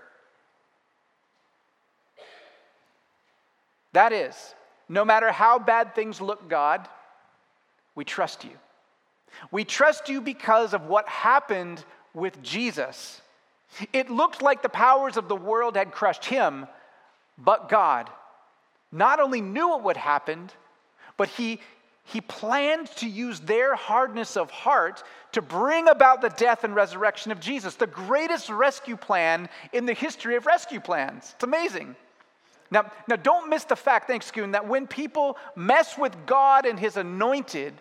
That 3.93 4.11
is, 4.11 4.35
no 4.89 5.05
matter 5.05 5.31
how 5.31 5.57
bad 5.57 5.95
things 5.95 6.19
look, 6.19 6.49
God, 6.49 6.87
we 7.95 8.03
trust 8.03 8.43
you. 8.43 8.51
We 9.51 9.65
trust 9.65 10.09
you 10.09 10.21
because 10.21 10.73
of 10.73 10.87
what 10.87 11.07
happened 11.07 11.83
with 12.13 12.41
Jesus. 12.41 13.21
It 13.91 14.09
looked 14.09 14.41
like 14.41 14.61
the 14.61 14.69
powers 14.69 15.17
of 15.17 15.27
the 15.27 15.35
world 15.35 15.75
had 15.75 15.91
crushed 15.91 16.25
him, 16.25 16.67
but 17.37 17.69
God 17.69 18.09
not 18.91 19.19
only 19.19 19.41
knew 19.41 19.69
what 19.69 19.83
would 19.83 19.97
happen, 19.97 20.49
but 21.17 21.27
he, 21.27 21.59
he 22.05 22.21
planned 22.21 22.87
to 22.97 23.07
use 23.07 23.41
their 23.41 23.75
hardness 23.75 24.37
of 24.37 24.49
heart 24.49 25.03
to 25.33 25.41
bring 25.41 25.89
about 25.89 26.21
the 26.21 26.29
death 26.29 26.63
and 26.63 26.73
resurrection 26.73 27.31
of 27.31 27.41
Jesus, 27.41 27.75
the 27.75 27.87
greatest 27.87 28.49
rescue 28.49 28.95
plan 28.95 29.49
in 29.73 29.85
the 29.85 29.93
history 29.93 30.35
of 30.35 30.45
rescue 30.45 30.79
plans. 30.79 31.31
It's 31.35 31.43
amazing. 31.43 31.95
Now, 32.71 32.91
now 33.07 33.17
don't 33.17 33.49
miss 33.49 33.65
the 33.65 33.75
fact, 33.75 34.07
thanks, 34.07 34.31
Goon, 34.31 34.51
that 34.51 34.67
when 34.67 34.87
people 34.87 35.37
mess 35.55 35.97
with 35.97 36.15
God 36.25 36.65
and 36.65 36.79
his 36.79 36.95
anointed, 36.95 37.73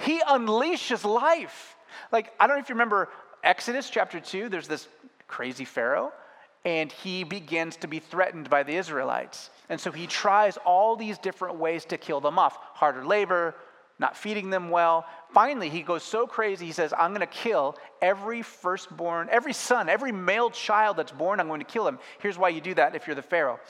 he 0.00 0.20
unleashes 0.20 1.04
life. 1.04 1.76
Like, 2.12 2.32
I 2.38 2.46
don't 2.46 2.56
know 2.56 2.62
if 2.62 2.68
you 2.68 2.74
remember 2.74 3.08
Exodus 3.42 3.90
chapter 3.90 4.20
2, 4.20 4.48
there's 4.48 4.68
this 4.68 4.88
crazy 5.26 5.64
Pharaoh 5.64 6.12
and 6.64 6.92
he 6.92 7.24
begins 7.24 7.76
to 7.76 7.86
be 7.86 8.00
threatened 8.00 8.50
by 8.50 8.62
the 8.62 8.76
Israelites. 8.76 9.50
And 9.68 9.80
so 9.80 9.90
he 9.90 10.06
tries 10.06 10.58
all 10.58 10.96
these 10.96 11.16
different 11.18 11.56
ways 11.56 11.84
to 11.86 11.96
kill 11.96 12.20
them 12.20 12.38
off 12.38 12.58
harder 12.74 13.04
labor, 13.04 13.54
not 13.98 14.16
feeding 14.16 14.50
them 14.50 14.68
well. 14.68 15.06
Finally, 15.32 15.70
he 15.70 15.82
goes 15.82 16.02
so 16.02 16.26
crazy, 16.26 16.66
he 16.66 16.72
says, 16.72 16.92
I'm 16.98 17.12
going 17.12 17.20
to 17.20 17.26
kill 17.26 17.76
every 18.02 18.42
firstborn, 18.42 19.28
every 19.30 19.52
son, 19.52 19.88
every 19.88 20.12
male 20.12 20.50
child 20.50 20.96
that's 20.96 21.12
born, 21.12 21.40
I'm 21.40 21.48
going 21.48 21.60
to 21.60 21.66
kill 21.66 21.86
him. 21.86 21.98
Here's 22.18 22.36
why 22.36 22.50
you 22.50 22.60
do 22.60 22.74
that 22.74 22.94
if 22.94 23.06
you're 23.06 23.16
the 23.16 23.22
Pharaoh 23.22 23.60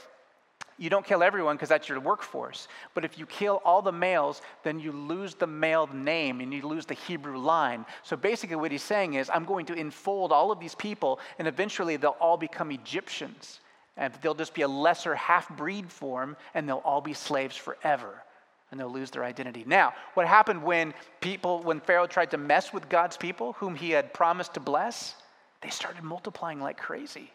you 0.80 0.88
don't 0.88 1.04
kill 1.04 1.22
everyone 1.22 1.56
because 1.56 1.68
that's 1.68 1.90
your 1.90 2.00
workforce. 2.00 2.66
But 2.94 3.04
if 3.04 3.18
you 3.18 3.26
kill 3.26 3.60
all 3.66 3.82
the 3.82 3.92
males, 3.92 4.40
then 4.62 4.80
you 4.80 4.92
lose 4.92 5.34
the 5.34 5.46
male 5.46 5.86
name 5.92 6.40
and 6.40 6.54
you 6.54 6.66
lose 6.66 6.86
the 6.86 6.94
Hebrew 6.94 7.36
line. 7.36 7.84
So 8.02 8.16
basically, 8.16 8.56
what 8.56 8.72
he's 8.72 8.82
saying 8.82 9.12
is, 9.12 9.28
I'm 9.28 9.44
going 9.44 9.66
to 9.66 9.74
enfold 9.74 10.32
all 10.32 10.50
of 10.50 10.58
these 10.58 10.74
people, 10.74 11.20
and 11.38 11.46
eventually 11.46 11.98
they'll 11.98 12.16
all 12.18 12.38
become 12.38 12.70
Egyptians. 12.72 13.60
And 13.98 14.14
they'll 14.22 14.34
just 14.34 14.54
be 14.54 14.62
a 14.62 14.68
lesser 14.68 15.14
half 15.14 15.54
breed 15.54 15.92
form, 15.92 16.34
and 16.54 16.66
they'll 16.66 16.78
all 16.78 17.02
be 17.02 17.12
slaves 17.12 17.58
forever. 17.58 18.22
And 18.70 18.80
they'll 18.80 18.88
lose 18.88 19.10
their 19.10 19.24
identity. 19.24 19.64
Now, 19.66 19.92
what 20.14 20.26
happened 20.26 20.62
when 20.62 20.94
people, 21.20 21.60
when 21.62 21.80
Pharaoh 21.80 22.06
tried 22.06 22.30
to 22.30 22.38
mess 22.38 22.72
with 22.72 22.88
God's 22.88 23.18
people, 23.18 23.52
whom 23.54 23.74
he 23.74 23.90
had 23.90 24.14
promised 24.14 24.54
to 24.54 24.60
bless? 24.60 25.14
They 25.60 25.68
started 25.68 26.02
multiplying 26.02 26.58
like 26.58 26.78
crazy. 26.78 27.32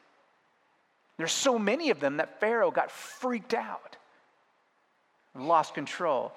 There's 1.18 1.32
so 1.32 1.58
many 1.58 1.90
of 1.90 2.00
them 2.00 2.18
that 2.18 2.40
Pharaoh 2.40 2.72
got 2.72 2.92
freaked 2.92 3.54
out 3.54 3.96
and 5.34 5.48
lost 5.48 5.74
control. 5.74 6.34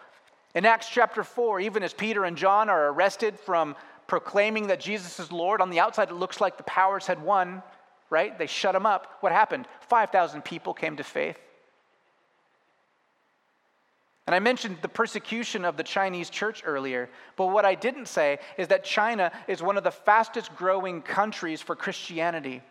In 0.54 0.64
Acts 0.64 0.88
chapter 0.88 1.24
4, 1.24 1.60
even 1.60 1.82
as 1.82 1.92
Peter 1.92 2.24
and 2.24 2.36
John 2.36 2.68
are 2.68 2.88
arrested 2.88 3.38
from 3.38 3.76
proclaiming 4.06 4.68
that 4.68 4.80
Jesus 4.80 5.20
is 5.20 5.30
Lord, 5.30 5.60
on 5.60 5.70
the 5.70 5.80
outside 5.80 6.10
it 6.10 6.14
looks 6.14 6.40
like 6.40 6.56
the 6.56 6.62
powers 6.62 7.06
had 7.06 7.22
won, 7.22 7.62
right? 8.10 8.38
They 8.38 8.46
shut 8.46 8.72
them 8.72 8.86
up. 8.86 9.18
What 9.20 9.32
happened? 9.32 9.66
5,000 9.88 10.42
people 10.42 10.74
came 10.74 10.96
to 10.96 11.04
faith. 11.04 11.38
And 14.26 14.34
I 14.34 14.40
mentioned 14.40 14.78
the 14.82 14.88
persecution 14.88 15.64
of 15.64 15.76
the 15.76 15.82
Chinese 15.82 16.28
church 16.28 16.62
earlier, 16.66 17.08
but 17.36 17.46
what 17.46 17.64
I 17.64 17.74
didn't 17.74 18.08
say 18.08 18.38
is 18.58 18.68
that 18.68 18.84
China 18.84 19.32
is 19.46 19.62
one 19.62 19.78
of 19.78 19.84
the 19.84 19.90
fastest 19.90 20.54
growing 20.54 21.00
countries 21.00 21.62
for 21.62 21.74
Christianity. 21.74 22.62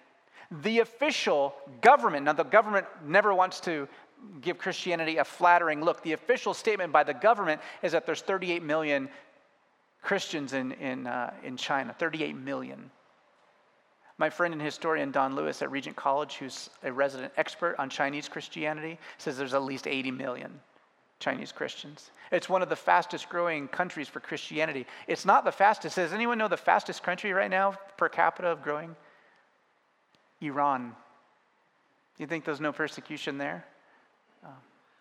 The 0.49 0.79
official 0.79 1.53
government, 1.81 2.25
now 2.25 2.33
the 2.33 2.43
government 2.43 2.86
never 3.05 3.33
wants 3.33 3.60
to 3.62 3.88
give 4.41 4.57
Christianity 4.57 5.17
a 5.17 5.23
flattering 5.23 5.81
look. 5.81 6.01
The 6.01 6.13
official 6.13 6.53
statement 6.53 6.91
by 6.91 7.03
the 7.03 7.13
government 7.13 7.62
is 7.83 7.91
that 7.91 8.05
there's 8.05 8.21
38 8.21 8.63
million 8.63 9.10
Christians 10.01 10.53
in, 10.53 10.71
in, 10.73 11.07
uh, 11.07 11.33
in 11.43 11.57
China, 11.57 11.93
38 11.97 12.36
million. 12.36 12.89
My 14.17 14.29
friend 14.29 14.53
and 14.53 14.62
historian 14.62 15.12
Don 15.12 15.36
Lewis 15.36 15.62
at 15.62 15.69
Regent 15.69 15.95
College, 15.95 16.36
who's 16.36 16.69
a 16.83 16.91
resident 16.91 17.33
expert 17.38 17.75
on 17.77 17.89
Chinese 17.89 18.27
Christianity, 18.27 18.97
says 19.17 19.38
there's 19.38 19.53
at 19.53 19.62
least 19.62 19.86
80 19.86 20.12
million 20.12 20.60
Chinese 21.19 21.51
Christians. 21.51 22.12
It's 22.31 22.49
one 22.49 22.62
of 22.62 22.69
the 22.69 22.75
fastest 22.75 23.29
growing 23.29 23.67
countries 23.67 24.07
for 24.07 24.19
Christianity. 24.19 24.88
It's 25.07 25.25
not 25.25 25.45
the 25.45 25.51
fastest. 25.51 25.97
Does 25.97 26.13
anyone 26.13 26.38
know 26.38 26.47
the 26.47 26.57
fastest 26.57 27.03
country 27.03 27.31
right 27.31 27.49
now 27.49 27.75
per 27.97 28.10
capita 28.10 28.47
of 28.47 28.63
growing? 28.63 28.95
Iran. 30.41 30.95
You 32.17 32.28
think 32.28 32.45
there's 32.45 32.62
no 32.62 32.71
persecution 32.71 33.38
there? 33.38 33.65
Um, 34.43 34.54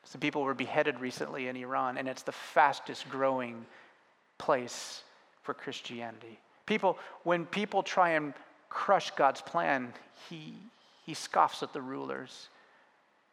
some 0.05 0.21
people 0.21 0.43
were 0.43 0.55
beheaded 0.55 1.01
recently 1.01 1.49
in 1.49 1.57
Iran, 1.57 1.99
and 1.99 2.09
it's 2.09 2.23
the 2.23 2.33
fastest 2.33 3.09
growing 3.09 3.67
place 4.39 5.03
for 5.43 5.55
Christianity. 5.55 6.39
People, 6.67 6.99
when 7.23 7.47
people 7.47 7.83
try 7.83 8.11
and 8.11 8.35
crush 8.69 9.11
God's 9.13 9.41
plan, 9.41 9.93
he, 10.29 10.55
he 11.05 11.15
scoffs 11.15 11.63
at 11.63 11.73
the 11.73 11.81
rulers 11.81 12.49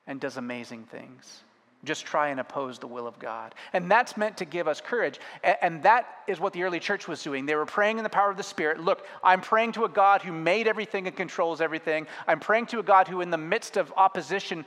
and 0.07 0.19
does 0.19 0.37
amazing 0.37 0.83
things. 0.83 1.41
Just 1.83 2.05
try 2.05 2.29
and 2.29 2.39
oppose 2.39 2.79
the 2.79 2.87
will 2.87 3.07
of 3.07 3.19
God. 3.19 3.53
And 3.73 3.91
that's 3.91 4.15
meant 4.15 4.37
to 4.37 4.45
give 4.45 4.67
us 4.67 4.79
courage. 4.79 5.19
And 5.61 5.83
that 5.83 6.07
is 6.27 6.39
what 6.39 6.53
the 6.53 6.63
early 6.63 6.79
church 6.79 7.07
was 7.07 7.21
doing. 7.21 7.45
They 7.45 7.55
were 7.55 7.65
praying 7.65 7.97
in 7.97 8.03
the 8.03 8.09
power 8.09 8.31
of 8.31 8.37
the 8.37 8.43
Spirit. 8.43 8.79
Look, 8.79 9.05
I'm 9.23 9.41
praying 9.41 9.73
to 9.73 9.83
a 9.83 9.89
God 9.89 10.21
who 10.21 10.31
made 10.31 10.67
everything 10.67 11.07
and 11.07 11.15
controls 11.15 11.59
everything. 11.59 12.07
I'm 12.25 12.39
praying 12.39 12.67
to 12.67 12.79
a 12.79 12.83
God 12.83 13.07
who, 13.09 13.19
in 13.19 13.29
the 13.29 13.37
midst 13.37 13.75
of 13.75 13.91
opposition, 13.97 14.65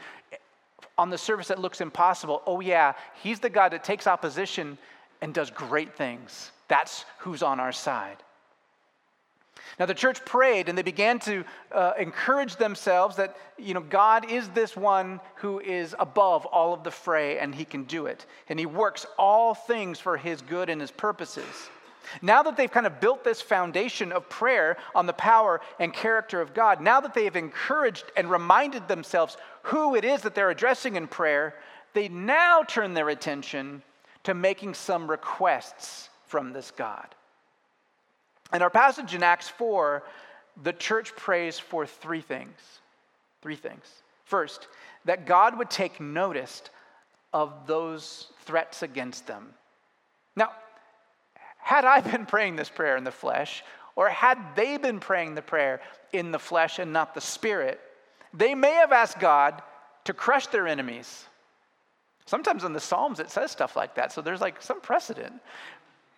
on 0.99 1.09
the 1.09 1.19
surface 1.19 1.49
that 1.49 1.59
looks 1.59 1.81
impossible, 1.81 2.43
oh, 2.47 2.61
yeah, 2.61 2.93
He's 3.23 3.41
the 3.41 3.51
God 3.51 3.73
that 3.73 3.83
takes 3.83 4.07
opposition 4.07 4.77
and 5.23 5.33
does 5.33 5.51
great 5.51 5.95
things. 5.95 6.51
That's 6.69 7.07
who's 7.19 7.43
on 7.43 7.61
our 7.61 7.73
side. 7.73 8.19
Now, 9.79 9.87
the 9.87 9.95
church 9.95 10.25
prayed 10.25 10.69
and 10.69 10.77
they 10.77 10.83
began 10.83 11.19
to 11.21 11.45
uh, 11.73 11.93
encourage 11.99 12.57
themselves 12.57 13.17
that, 13.17 13.37
you 13.59 13.75
know, 13.75 13.81
God 13.81 14.31
is 14.31 14.49
this 14.51 14.77
one 14.77 15.21
who 15.37 15.61
is 15.61 15.95
above 15.99 16.47
all 16.47 16.73
of 16.73 16.83
the 16.83 16.91
fray 16.91 17.39
and 17.39 17.55
he 17.55 17.65
can 17.65 17.85
do 17.85 18.07
it. 18.07 18.27
And 18.49 18.59
he 18.59 18.67
works 18.67 19.07
all 19.19 19.55
things 19.55 19.99
for 19.99 20.17
his 20.17 20.41
good 20.41 20.71
and 20.71 20.81
his 20.81 20.91
purposes. 20.91 21.71
Now 22.23 22.43
that 22.45 22.57
they've 22.57 22.71
kind 22.71 22.87
of 22.87 23.01
built 23.01 23.25
this 23.25 23.43
foundation 23.43 24.13
of 24.13 24.29
prayer 24.29 24.77
on 24.95 25.07
the 25.07 25.13
power 25.13 25.61
and 25.79 25.93
character 25.93 26.41
of 26.41 26.55
God, 26.55 26.81
now 26.81 27.01
that 27.01 27.15
they 27.15 27.25
have 27.25 27.37
encouraged 27.37 28.05
and 28.17 28.31
reminded 28.31 28.89
themselves 28.89 29.37
who 29.63 29.95
it 29.97 30.05
is 30.05 30.23
that 30.23 30.35
they're 30.35 30.51
addressing 30.51 30.97
in 30.97 31.09
prayer, 31.09 31.55
they 31.93 32.09
now 32.09 32.63
turn 32.63 32.95
their 32.95 33.09
attention 33.09 33.83
to 34.25 34.35
making 34.35 34.75
some 34.75 35.09
requests 35.11 36.09
from 36.27 36.53
this 36.53 36.71
God. 36.71 37.07
In 38.53 38.63
our 38.63 38.71
passage 38.71 39.15
in 39.15 39.23
Acts 39.23 39.49
4, 39.49 40.03
the 40.63 40.73
church 40.73 41.15
prays 41.17 41.59
for 41.59 41.87
three 41.87 42.21
things. 42.21 42.59
Three 43.43 43.57
things. 43.57 43.85
First, 44.25 44.69
that 45.05 45.27
God 45.27 45.59
would 45.59 45.71
take 45.71 46.01
notice 46.01 46.63
of 47.33 47.67
those 47.67 48.29
threats 48.45 48.83
against 48.83 49.27
them. 49.27 49.49
Now, 50.35 50.51
had 51.59 51.85
I 51.85 52.01
been 52.01 52.27
praying 52.27 52.57
this 52.57 52.69
prayer 52.69 52.97
in 52.97 53.05
the 53.05 53.11
flesh, 53.11 53.65
or 53.97 54.09
had 54.09 54.39
they 54.55 54.77
been 54.77 55.01
praying 55.01 55.35
the 55.35 55.43
prayer 55.43 55.81
in 56.13 56.31
the 56.31 56.39
flesh 56.39 56.79
and 56.79 56.93
not 56.93 57.15
the 57.15 57.21
spirit, 57.21 57.81
they 58.33 58.55
may 58.55 58.73
have 58.73 58.93
asked 58.93 59.19
God 59.19 59.63
to 60.05 60.13
crush 60.13 60.47
their 60.49 60.69
enemies. 60.69 61.25
Sometimes 62.27 62.65
in 62.65 62.73
the 62.73 62.81
Psalms 62.81 63.21
it 63.21 63.31
says 63.31 63.51
stuff 63.51 63.77
like 63.77 63.95
that, 63.97 64.13
so 64.13 64.21
there's 64.21 64.41
like 64.41 64.63
some 64.63 64.81
precedent. 64.81 65.35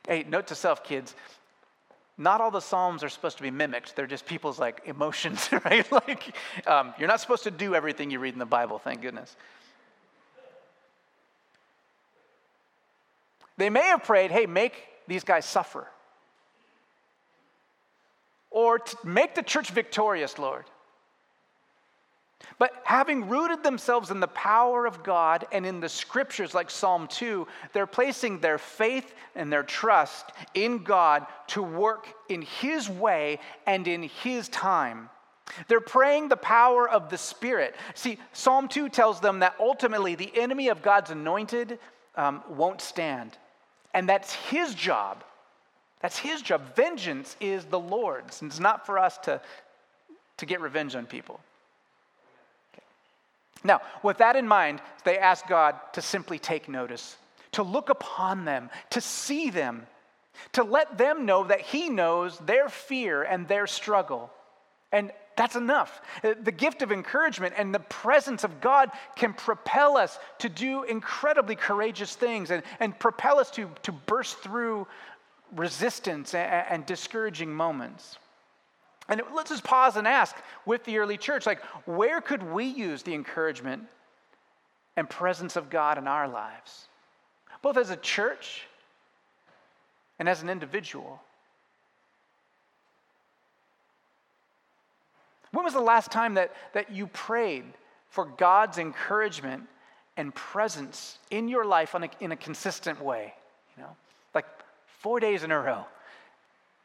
Hey, 0.07 0.25
note 0.29 0.47
to 0.49 0.55
self, 0.55 0.85
kids 0.85 1.15
not 2.19 2.41
all 2.41 2.51
the 2.51 2.61
psalms 2.61 3.05
are 3.05 3.09
supposed 3.09 3.37
to 3.37 3.43
be 3.45 3.51
mimicked. 3.51 3.95
They're 3.95 4.09
just 4.09 4.27
people's 4.27 4.59
like 4.59 4.83
emotions 4.85 5.49
right? 5.65 5.91
Like 5.91 6.35
um, 6.67 6.93
you're 6.99 7.09
not 7.09 7.21
supposed 7.21 7.45
to 7.45 7.51
do 7.51 7.75
everything 7.75 8.11
you 8.11 8.19
read 8.19 8.35
in 8.35 8.41
the 8.41 8.47
bible 8.47 8.79
thank 8.79 9.01
goodness. 9.01 9.37
They 13.57 13.71
may 13.71 13.85
have 13.85 14.03
prayed 14.03 14.31
hey 14.33 14.47
make 14.47 14.75
these 15.07 15.25
guys 15.25 15.47
suffer. 15.47 15.87
Or 18.51 18.81
make 19.05 19.35
the 19.35 19.43
church 19.43 19.71
victorious 19.71 20.39
lord 20.39 20.65
but 22.59 22.73
having 22.85 23.29
rooted 23.29 23.63
themselves 23.63 24.11
in 24.11 24.21
the 24.21 24.29
power 24.29 24.87
of 24.87 25.03
God 25.03 25.47
and 25.53 25.67
in 25.67 25.81
the 25.81 25.89
scriptures 25.89 26.55
like 26.55 26.71
Psalm 26.71 27.07
2, 27.09 27.47
they're 27.73 27.87
placing 27.87 28.41
their 28.41 28.59
faith 28.59 29.15
and 29.35 29.53
their 29.53 29.63
trust 29.63 30.33
in 30.55 30.83
God 30.83 31.27
to 31.49 31.63
work 31.63 32.07
in 32.29 32.43
His 32.43 32.89
way 32.89 33.39
and 33.67 33.87
in 33.87 34.05
His 34.05 34.49
time. 34.49 35.09
They're 35.67 35.81
praying 35.81 36.29
the 36.29 36.37
power 36.37 36.89
of 36.89 37.11
the 37.11 37.19
Spirit. 37.19 37.75
See, 37.95 38.19
Psalm 38.33 38.69
2 38.69 38.89
tells 38.89 39.21
them 39.21 39.41
that 39.41 39.55
ultimately 39.59 40.15
the 40.15 40.33
enemy 40.37 40.69
of 40.69 40.83
God's 40.83 41.11
anointed 41.11 41.79
um, 42.17 42.43
won't 42.49 42.81
stand. 42.81 43.37
And 43.95 44.09
that's 44.09 44.33
His 44.33 44.75
job. 44.75 45.25
That's 46.01 46.19
His 46.19 46.43
job. 46.43 46.75
Vengeance 46.77 47.37
is 47.41 47.65
the 47.65 47.81
Lord's. 47.81 48.43
And 48.43 48.51
it's 48.51 48.61
not 48.61 48.85
for 48.85 48.99
us 48.99 49.17
to, 49.19 49.41
to 50.37 50.47
get 50.47 50.61
revenge 50.61 50.95
on 50.95 51.07
people. 51.07 51.41
Now, 53.65 53.81
with 54.03 54.19
that 54.19 54.37
in 54.37 54.47
mind, 54.47 54.81
they 55.05 55.19
ask 55.19 55.47
God 55.47 55.77
to 55.93 56.03
simply 56.03 56.39
take 56.39 56.69
notice, 56.69 57.17
to 57.53 57.63
look 57.63 57.91
upon 57.91 58.45
them, 58.45 58.71
to 58.91 59.01
see 59.01 59.51
them, 59.51 59.87
to 60.53 60.63
let 60.63 60.99
them 60.99 61.27
know 61.27 61.45
that 61.45 61.61
He 61.61 61.89
knows 61.89 62.39
their 62.39 62.69
fear 62.69 63.23
and 63.23 63.49
their 63.49 63.67
struggle. 63.67 64.31
And 64.93 65.13
that's 65.37 65.57
enough. 65.57 66.01
Uh, 66.25 66.35
the 66.43 66.53
gift 66.53 66.83
of 66.83 66.91
encouragement 66.91 67.55
and 67.57 67.75
the 67.75 67.81
presence 67.81 68.43
of 68.45 68.61
God 68.61 68.91
can 69.17 69.33
propel 69.33 69.97
us 69.97 70.19
to 70.39 70.49
do 70.49 70.83
incredibly 70.83 71.55
courageous 71.55 72.15
things 72.17 72.51
and, 72.51 72.63
and 72.81 72.99
propel 72.99 73.39
us 73.39 73.51
to, 73.53 73.71
to 73.85 73.93
burst 73.93 74.39
through 74.39 74.87
resistance 75.55 76.35
and, 76.35 76.67
and 76.69 76.87
discouraging 76.87 77.53
moments. 77.53 78.19
And 79.09 79.23
let's 79.35 79.51
just 79.51 79.65
pause 79.65 79.97
and 79.97 80.07
ask 80.07 80.37
with 80.67 80.85
the 80.85 80.99
early 80.99 81.17
church, 81.17 81.47
like, 81.47 81.63
where 81.87 82.21
could 82.21 82.43
we 82.43 82.65
use 82.65 83.03
the 83.03 83.15
encouragement 83.15 83.85
and 84.97 85.09
presence 85.09 85.57
of 85.57 85.71
God 85.71 85.97
in 85.97 86.07
our 86.07 86.29
lives, 86.29 86.89
both 87.63 87.79
as 87.79 87.91
a 87.91 87.97
church 87.97 88.67
and 90.19 90.29
as 90.29 90.43
an 90.43 90.51
individual? 90.51 91.23
When 95.53 95.65
was 95.65 95.73
the 95.73 95.81
last 95.81 96.11
time 96.11 96.35
that, 96.35 96.53
that 96.75 96.93
you 96.93 97.07
prayed 97.07 97.65
for 98.11 98.27
God's 98.27 98.77
encouragement 98.77 99.65
and 100.19 100.35
presence 100.35 101.19
in 101.31 101.49
your 101.49 101.65
life 101.65 101.95
a, 101.95 102.11
in 102.21 102.33
a 102.33 102.37
consistent 102.37 103.03
way? 103.03 103.33
You 103.77 103.85
know, 103.85 103.97
like 104.35 104.45
four 105.01 105.19
days 105.19 105.45
in 105.45 105.51
a 105.51 105.59
row. 105.59 105.87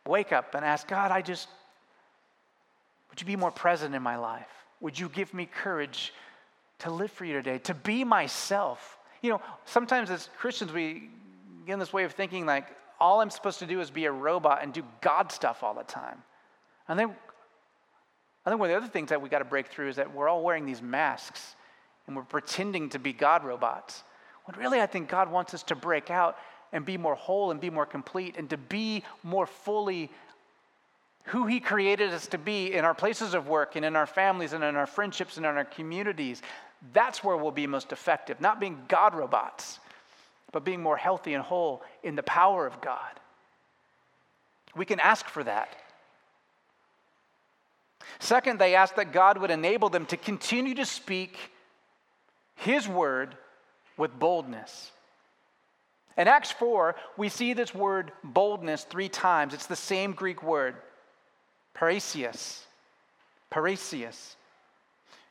Wake 0.06 0.32
up 0.32 0.56
and 0.56 0.64
ask 0.64 0.88
God, 0.88 1.12
I 1.12 1.22
just 1.22 1.50
would 3.14 3.22
you 3.22 3.28
be 3.28 3.36
more 3.36 3.52
present 3.52 3.94
in 3.94 4.02
my 4.02 4.16
life? 4.16 4.50
Would 4.82 4.98
you 4.98 5.08
give 5.08 5.36
me 5.36 5.46
courage 5.46 6.12
to 6.80 6.90
live 6.90 7.12
for 7.12 7.26
you 7.26 7.34
today, 7.34 7.60
to 7.60 7.76
be 7.76 8.04
myself? 8.04 8.98
You 9.22 9.30
know, 9.30 9.42
sometimes 9.66 10.10
as 10.10 10.30
Christians, 10.40 10.74
we 10.74 11.10
get 11.68 11.74
in 11.74 11.80
this 11.80 11.94
way 11.94 12.06
of 12.06 12.14
thinking 12.14 12.48
like, 12.48 12.66
all 13.00 13.22
I'm 13.22 13.30
supposed 13.30 13.60
to 13.60 13.68
do 13.68 13.82
is 13.82 13.92
be 13.92 14.06
a 14.06 14.12
robot 14.12 14.64
and 14.64 14.74
do 14.74 14.82
God 15.02 15.32
stuff 15.32 15.62
all 15.62 15.76
the 15.76 15.84
time. 15.84 16.24
And 16.88 16.98
then 16.98 17.16
I 18.48 18.50
think 18.50 18.60
one 18.60 18.72
of 18.72 18.74
the 18.74 18.78
other 18.78 18.92
things 18.92 19.10
that 19.10 19.22
we 19.22 19.30
got 19.30 19.40
to 19.40 19.46
break 19.46 19.68
through 19.68 19.90
is 19.90 19.98
that 19.98 20.12
we're 20.12 20.28
all 20.28 20.42
wearing 20.42 20.66
these 20.66 20.82
masks 20.82 21.56
and 22.08 22.16
we're 22.16 22.24
pretending 22.24 22.90
to 22.90 23.00
be 23.00 23.14
God 23.14 23.44
robots. 23.44 24.04
When 24.46 24.60
really, 24.60 24.82
I 24.82 24.88
think 24.88 25.08
God 25.08 25.30
wants 25.30 25.54
us 25.54 25.62
to 25.64 25.76
break 25.76 26.10
out 26.10 26.36
and 26.72 26.84
be 26.84 26.98
more 26.98 27.14
whole 27.14 27.52
and 27.52 27.62
be 27.62 27.70
more 27.70 27.86
complete 27.86 28.38
and 28.38 28.50
to 28.50 28.58
be 28.58 29.04
more 29.22 29.46
fully 29.46 30.10
who 31.26 31.46
He 31.48 31.60
created 31.60 32.12
us 32.12 32.28
to 32.28 32.38
be 32.38 32.74
in 32.74 32.86
our 32.86 32.94
places 32.94 33.34
of 33.34 33.48
work 33.48 33.76
and 33.76 33.86
in 33.86 33.96
our 33.96 34.06
families 34.06 34.54
and 34.54 34.64
in 34.64 34.76
our 34.76 34.88
friendships 34.88 35.38
and 35.38 35.46
in 35.46 35.58
our 35.58 35.66
communities. 35.66 36.42
That's 36.92 37.24
where 37.24 37.38
we'll 37.38 37.52
be 37.52 37.68
most 37.68 37.92
effective, 37.92 38.42
not 38.42 38.60
being 38.60 38.82
God 38.88 39.16
robots, 39.16 39.80
but 40.52 40.66
being 40.66 40.82
more 40.82 40.98
healthy 40.98 41.34
and 41.34 41.44
whole 41.44 41.82
in 42.04 42.16
the 42.16 42.24
power 42.24 42.68
of 42.68 42.82
God. 42.82 43.20
We 44.76 44.86
can 44.86 45.00
ask 45.00 45.28
for 45.28 45.44
that. 45.44 45.76
Second, 48.20 48.60
they 48.60 48.76
asked 48.76 48.98
that 48.98 49.14
God 49.14 49.38
would 49.38 49.52
enable 49.52 49.90
them 49.90 50.06
to 50.08 50.18
continue 50.18 50.76
to 50.76 50.86
speak 50.86 51.38
His 52.56 52.88
word 52.88 53.36
with 53.98 54.18
boldness. 54.18 54.92
In 56.18 56.28
Acts 56.28 56.52
4, 56.52 56.96
we 57.18 57.30
see 57.30 57.54
this 57.54 57.74
word 57.74 58.12
boldness 58.24 58.84
three 58.84 59.10
times. 59.10 59.54
It's 59.54 59.66
the 59.66 59.76
same 59.76 60.12
Greek 60.14 60.44
word. 60.44 60.76
Parrhesia. 61.76 62.36
Parrhesia. 63.52 64.36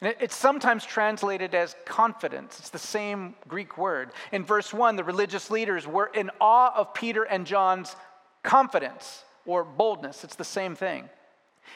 And 0.01 0.17
it's 0.21 0.35
sometimes 0.35 0.85
translated 0.85 1.55
as 1.55 1.77
confidence. 1.85 2.59
It's 2.59 2.71
the 2.71 2.79
same 2.79 3.35
Greek 3.47 3.79
word. 3.79 4.11
In 4.33 4.45
verse 4.45 4.75
1, 4.75 4.97
the 4.97 5.05
religious 5.05 5.51
leaders 5.51 5.87
were 5.87 6.11
in 6.13 6.31
awe 6.41 6.73
of 6.75 6.93
Peter 6.93 7.23
and 7.23 7.47
John's 7.47 7.95
confidence 8.43 9.23
or 9.47 9.63
boldness. 9.63 10.25
It's 10.25 10.35
the 10.35 10.45
same 10.45 10.75
thing. 10.75 11.09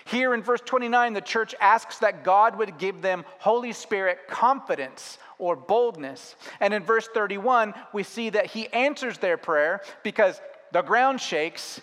Here 0.05 0.35
in 0.35 0.43
verse 0.43 0.61
29, 0.65 1.13
the 1.13 1.21
church 1.21 1.55
asks 1.61 1.99
that 1.99 2.25
God 2.25 2.59
would 2.59 2.79
give 2.79 3.03
them 3.03 3.25
Holy 3.39 3.73
Spirit 3.73 4.19
confidence 4.29 5.19
or 5.39 5.55
boldness. 5.55 6.35
And 6.61 6.75
in 6.75 6.83
verse 6.83 7.09
31, 7.09 7.75
we 7.93 8.03
see 8.03 8.31
that 8.31 8.47
he 8.47 8.67
answers 8.69 9.19
their 9.19 9.37
prayer 9.37 9.83
because 10.03 10.41
the 10.73 10.83
ground 10.83 11.21
shakes 11.21 11.81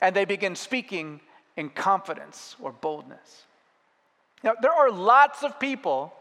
and 0.00 0.14
they 0.14 0.24
begin 0.24 0.56
speaking 0.56 1.20
in 1.56 1.70
confidence 1.70 2.56
or 2.60 2.72
boldness. 2.72 3.44
Now, 4.44 4.54
there 4.60 4.72
are 4.72 4.90
lots 4.90 5.42
of 5.42 5.58
people 5.58 6.12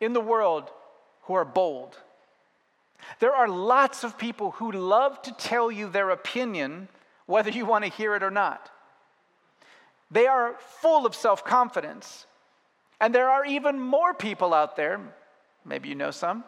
in 0.00 0.12
the 0.12 0.20
world 0.20 0.70
who 1.22 1.34
are 1.34 1.44
bold. 1.44 1.96
There 3.20 3.34
are 3.34 3.48
lots 3.48 4.04
of 4.04 4.18
people 4.18 4.52
who 4.52 4.72
love 4.72 5.22
to 5.22 5.32
tell 5.32 5.70
you 5.70 5.88
their 5.88 6.10
opinion, 6.10 6.88
whether 7.26 7.50
you 7.50 7.64
want 7.64 7.84
to 7.84 7.90
hear 7.90 8.14
it 8.14 8.22
or 8.22 8.30
not. 8.30 8.70
They 10.10 10.26
are 10.26 10.56
full 10.80 11.06
of 11.06 11.14
self 11.14 11.44
confidence. 11.44 12.26
And 13.00 13.14
there 13.14 13.28
are 13.28 13.44
even 13.44 13.78
more 13.78 14.14
people 14.14 14.54
out 14.54 14.76
there, 14.76 15.00
maybe 15.64 15.88
you 15.88 15.94
know 15.94 16.10
some, 16.10 16.44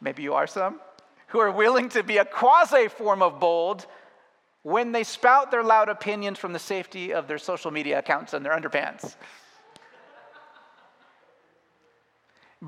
maybe 0.00 0.22
you 0.22 0.34
are 0.34 0.46
some, 0.46 0.80
who 1.28 1.38
are 1.38 1.50
willing 1.50 1.88
to 1.90 2.02
be 2.02 2.16
a 2.16 2.24
quasi 2.24 2.88
form 2.88 3.22
of 3.22 3.38
bold 3.38 3.86
when 4.62 4.92
they 4.92 5.04
spout 5.04 5.50
their 5.50 5.62
loud 5.62 5.88
opinions 5.88 6.38
from 6.38 6.52
the 6.52 6.58
safety 6.58 7.12
of 7.12 7.26
their 7.26 7.38
social 7.38 7.70
media 7.70 7.98
accounts 7.98 8.32
and 8.32 8.44
their 8.44 8.52
underpants. 8.58 9.16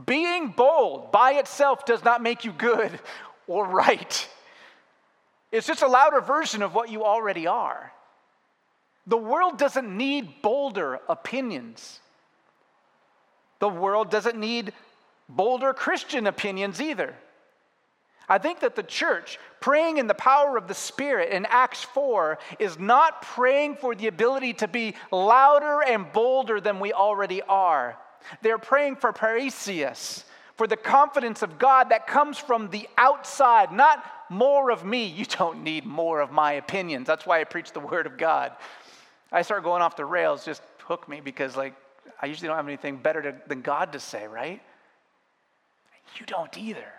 Being 0.07 0.49
bold 0.49 1.13
by 1.13 1.35
itself 1.35 1.85
does 1.87 2.03
not 2.03 2.21
make 2.21 2.45
you 2.45 2.53
good 2.53 2.99
or 3.47 3.65
right. 3.67 4.29
It's 5.53 5.69
just 5.69 5.83
a 5.83 5.87
louder 5.87 6.21
version 6.21 6.63
of 6.63 6.75
what 6.75 6.91
you 6.91 7.05
already 7.05 7.47
are. 7.47 7.93
The 9.07 9.17
world 9.17 9.59
doesn't 9.59 9.97
need 9.97 10.43
bolder 10.43 10.99
opinions. 11.09 12.01
The 13.61 13.69
world 13.69 14.11
doesn't 14.11 14.37
need 14.37 14.73
bolder 15.29 15.73
Christian 15.73 16.27
opinions 16.27 16.81
either. 16.81 17.15
I 18.29 18.39
think 18.39 18.61
that 18.61 18.75
the 18.75 18.83
church 18.83 19.39
praying 19.61 19.99
in 19.99 20.07
the 20.07 20.15
power 20.15 20.57
of 20.57 20.69
the 20.69 20.75
Spirit 20.75 21.31
in 21.31 21.47
Acts 21.47 21.83
4 21.85 22.39
is 22.59 22.79
not 22.79 23.23
praying 23.23 23.77
for 23.77 23.95
the 23.95 24.07
ability 24.07 24.55
to 24.55 24.69
be 24.69 24.95
louder 25.11 25.83
and 25.83 26.13
bolder 26.13 26.61
than 26.61 26.81
we 26.81 26.93
already 26.93 27.43
are. 27.43 27.97
They're 28.43 28.59
praying 28.59 28.97
for 28.97 29.13
parrhesia, 29.13 30.25
for 30.57 30.67
the 30.67 30.77
confidence 30.77 31.43
of 31.43 31.59
God 31.59 31.91
that 31.91 32.07
comes 32.07 32.39
from 32.39 32.71
the 32.71 32.89
outside, 32.97 33.73
not 33.73 34.05
more 34.31 34.71
of 34.71 34.85
me. 34.85 35.07
You 35.07 35.25
don't 35.27 35.63
need 35.63 35.85
more 35.85 36.21
of 36.21 36.31
my 36.31 36.53
opinions. 36.53 37.07
That's 37.07 37.27
why 37.27 37.41
I 37.41 37.45
preach 37.45 37.73
the 37.73 37.81
Word 37.81 38.07
of 38.07 38.17
God. 38.17 38.53
I 39.31 39.43
start 39.43 39.65
going 39.65 39.83
off 39.83 39.97
the 39.97 40.05
rails, 40.05 40.45
just 40.45 40.63
hook 40.79 41.09
me 41.09 41.21
because, 41.21 41.57
like, 41.57 41.75
I 42.23 42.27
usually 42.27 42.49
don't 42.49 42.57
have 42.57 42.69
anything 42.69 42.97
better 42.97 43.21
to, 43.23 43.35
than 43.47 43.61
God 43.61 43.93
to 43.93 44.01
say, 44.01 44.27
right? 44.27 44.63
You 46.19 46.27
don't 46.27 46.57
either. 46.57 46.93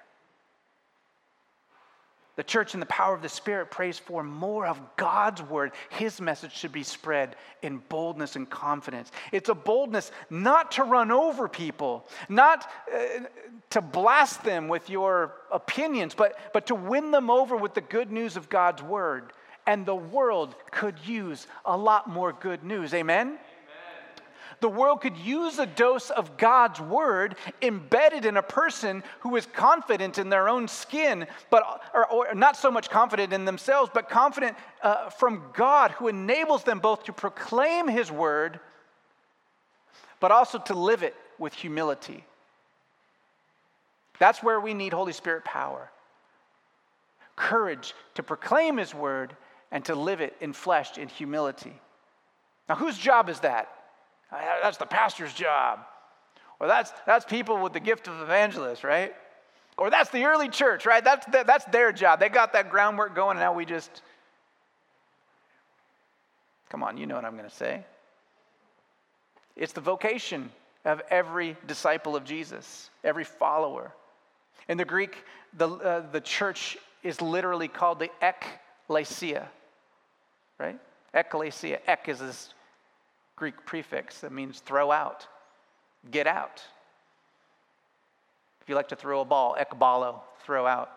The 2.36 2.44
church 2.44 2.74
in 2.74 2.82
the 2.82 2.86
power 2.88 3.16
of 3.16 3.22
the 3.22 3.30
Spirit 3.30 3.72
prays 3.72 3.98
for 3.98 4.22
more 4.22 4.68
of 4.68 4.80
God's 4.98 5.42
word. 5.42 5.72
His 5.90 6.20
message 6.20 6.54
should 6.54 6.74
be 6.74 6.84
spread 6.84 7.38
in 7.62 7.78
boldness 7.88 8.36
and 8.36 8.50
confidence. 8.50 9.12
It's 9.32 9.48
a 9.48 9.56
boldness 9.56 10.12
not 10.30 10.72
to 10.74 10.84
run 10.84 11.12
over 11.12 11.48
people, 11.48 12.06
not 12.28 12.70
uh, 12.94 13.26
to 13.70 13.82
blast 13.82 14.44
them 14.44 14.68
with 14.68 14.90
your 14.90 15.36
opinions, 15.50 16.14
but, 16.14 16.38
but 16.54 16.68
to 16.68 16.76
win 16.76 17.12
them 17.12 17.30
over 17.30 17.56
with 17.56 17.74
the 17.74 17.82
good 17.82 18.12
news 18.12 18.36
of 18.36 18.50
God's 18.50 18.84
word. 18.84 19.32
And 19.66 19.86
the 19.86 19.96
world 19.96 20.56
could 20.72 21.00
use 21.06 21.48
a 21.64 21.76
lot 21.76 22.10
more 22.10 22.34
good 22.34 22.66
news. 22.66 22.94
Amen? 22.94 23.40
The 24.66 24.70
world 24.70 25.02
could 25.02 25.16
use 25.18 25.60
a 25.60 25.68
dose 25.68 26.10
of 26.10 26.38
God's 26.38 26.82
word 26.82 27.36
embedded 27.62 28.26
in 28.26 28.36
a 28.36 28.42
person 28.42 29.04
who 29.20 29.36
is 29.36 29.46
confident 29.46 30.18
in 30.18 30.30
their 30.30 30.50
own 30.50 30.68
skin, 30.68 31.28
but 31.52 31.84
or, 31.94 32.08
or 32.08 32.34
not 32.34 32.58
so 32.58 32.72
much 32.72 32.90
confident 32.90 33.32
in 33.32 33.46
themselves, 33.46 33.92
but 33.94 34.10
confident 34.10 34.58
uh, 34.82 35.12
from 35.12 35.44
God, 35.54 35.92
who 35.92 36.08
enables 36.08 36.64
them 36.64 36.80
both 36.80 37.04
to 37.04 37.14
proclaim 37.14 37.88
His 37.88 38.12
word, 38.12 38.60
but 40.20 40.32
also 40.32 40.58
to 40.58 40.74
live 40.74 41.04
it 41.04 41.14
with 41.38 41.54
humility. 41.54 42.24
That's 44.18 44.42
where 44.42 44.60
we 44.60 44.74
need 44.74 44.94
Holy 44.94 45.14
Spirit 45.14 45.46
power 45.46 45.92
courage 47.36 47.94
to 48.16 48.24
proclaim 48.24 48.78
His 48.78 48.96
word 48.96 49.36
and 49.72 49.86
to 49.86 49.94
live 49.94 50.22
it 50.22 50.36
in 50.42 50.54
flesh 50.54 50.98
in 50.98 51.08
humility. 51.08 51.80
Now, 52.68 52.74
whose 52.74 52.98
job 52.98 53.30
is 53.30 53.42
that? 53.42 53.70
That's 54.32 54.78
the 54.78 54.86
pastor's 54.86 55.34
job. 55.34 55.80
Or 56.60 56.68
that's, 56.68 56.92
that's 57.06 57.26
people 57.26 57.62
with 57.62 57.74
the 57.74 57.80
gift 57.80 58.08
of 58.08 58.22
evangelist, 58.22 58.84
right? 58.84 59.14
Or 59.78 59.90
that's 59.90 60.10
the 60.10 60.24
early 60.26 60.50
church, 60.50 60.86
right? 60.86 61.04
That's, 61.04 61.26
the, 61.26 61.44
that's 61.46 61.66
their 61.66 61.92
job. 61.92 62.20
They 62.20 62.30
got 62.30 62.54
that 62.54 62.70
groundwork 62.70 63.14
going, 63.14 63.32
and 63.32 63.40
now 63.40 63.54
we 63.54 63.66
just. 63.66 64.02
Come 66.70 66.82
on, 66.82 66.98
you 66.98 67.06
know 67.06 67.16
what 67.16 67.26
I'm 67.26 67.38
going 67.38 67.50
to 67.50 67.56
say. 67.56 67.84
It's 69.56 69.74
the 69.74 69.82
vocation 69.82 70.50
of 70.86 71.02
every 71.10 71.56
disciple 71.68 72.16
of 72.16 72.24
Jesus, 72.24 72.90
every 73.04 73.24
follower. 73.24 73.92
In 74.68 74.78
the 74.78 74.86
Greek, 74.86 75.24
the, 75.58 75.70
uh, 75.70 76.04
the 76.12 76.22
church 76.22 76.78
is 77.04 77.22
literally 77.22 77.68
called 77.68 78.00
the 78.00 78.10
ekklesia, 78.22 79.46
right? 80.60 80.80
Ekklesia. 81.14 81.80
Ek 81.88 82.10
is 82.10 82.20
this 82.20 82.54
Greek 83.36 83.66
prefix 83.66 84.22
that 84.22 84.32
means 84.32 84.60
throw 84.60 84.92
out, 84.92 85.28
get 86.12 86.28
out. 86.28 86.64
If 88.62 88.70
you 88.70 88.76
like 88.76 88.90
to 88.90 88.96
throw 88.96 89.22
a 89.22 89.26
ball, 89.26 89.56
ekbalo, 89.60 90.22
throw 90.44 90.66
out. 90.66 90.92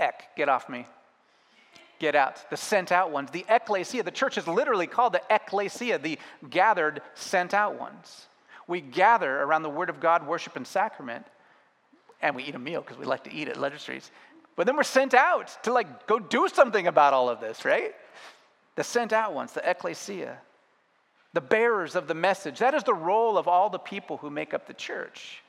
Ek, 0.00 0.28
get 0.36 0.48
off 0.48 0.68
me. 0.68 0.86
Get 1.98 2.14
out. 2.14 2.48
The 2.48 2.56
sent 2.56 2.92
out 2.92 3.10
ones. 3.10 3.30
The 3.30 3.44
ecclesia, 3.48 4.02
the 4.02 4.10
church 4.10 4.38
is 4.38 4.46
literally 4.46 4.86
called 4.86 5.12
the 5.12 5.22
ecclesia, 5.28 5.98
the 5.98 6.18
gathered, 6.48 7.02
sent 7.14 7.52
out 7.52 7.78
ones. 7.78 8.26
We 8.68 8.80
gather 8.80 9.42
around 9.42 9.62
the 9.62 9.70
Word 9.70 9.90
of 9.90 9.98
God, 9.98 10.26
worship, 10.26 10.54
and 10.54 10.66
sacrament, 10.66 11.26
and 12.22 12.36
we 12.36 12.44
eat 12.44 12.54
a 12.54 12.58
meal 12.58 12.80
because 12.82 12.96
we 12.96 13.04
like 13.04 13.24
to 13.24 13.32
eat 13.32 13.48
at 13.48 13.56
Legisries. 13.56 14.10
But 14.54 14.66
then 14.66 14.76
we're 14.76 14.84
sent 14.84 15.14
out 15.14 15.56
to 15.64 15.72
like 15.72 16.06
go 16.06 16.18
do 16.18 16.48
something 16.48 16.86
about 16.86 17.12
all 17.12 17.28
of 17.28 17.40
this, 17.40 17.64
right? 17.64 17.94
The 18.76 18.84
sent 18.84 19.12
out 19.12 19.34
ones, 19.34 19.52
the 19.52 19.68
ecclesia 19.68 20.38
the 21.34 21.40
bearers 21.40 21.94
of 21.94 22.08
the 22.08 22.14
message. 22.14 22.58
That 22.58 22.74
is 22.74 22.84
the 22.84 22.94
role 22.94 23.36
of 23.36 23.48
all 23.48 23.70
the 23.70 23.78
people 23.78 24.16
who 24.16 24.30
make 24.30 24.54
up 24.54 24.66
the 24.66 24.74
church. 24.74 25.42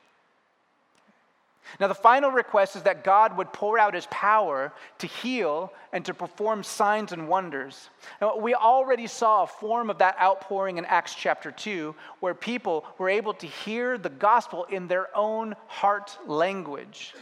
Now, 1.78 1.86
the 1.86 1.94
final 1.94 2.30
request 2.30 2.74
is 2.74 2.82
that 2.82 3.04
God 3.04 3.36
would 3.36 3.52
pour 3.52 3.78
out 3.78 3.94
his 3.94 4.08
power 4.10 4.72
to 4.98 5.06
heal 5.06 5.72
and 5.92 6.04
to 6.06 6.14
perform 6.14 6.64
signs 6.64 7.12
and 7.12 7.28
wonders. 7.28 7.90
Now, 8.20 8.36
we 8.36 8.54
already 8.54 9.06
saw 9.06 9.44
a 9.44 9.46
form 9.46 9.88
of 9.88 9.98
that 9.98 10.20
outpouring 10.20 10.78
in 10.78 10.84
Acts 10.86 11.14
chapter 11.14 11.52
2, 11.52 11.94
where 12.18 12.34
people 12.34 12.84
were 12.98 13.08
able 13.08 13.34
to 13.34 13.46
hear 13.46 13.98
the 13.98 14.08
gospel 14.08 14.64
in 14.64 14.88
their 14.88 15.16
own 15.16 15.54
heart 15.68 16.18
language. 16.26 17.14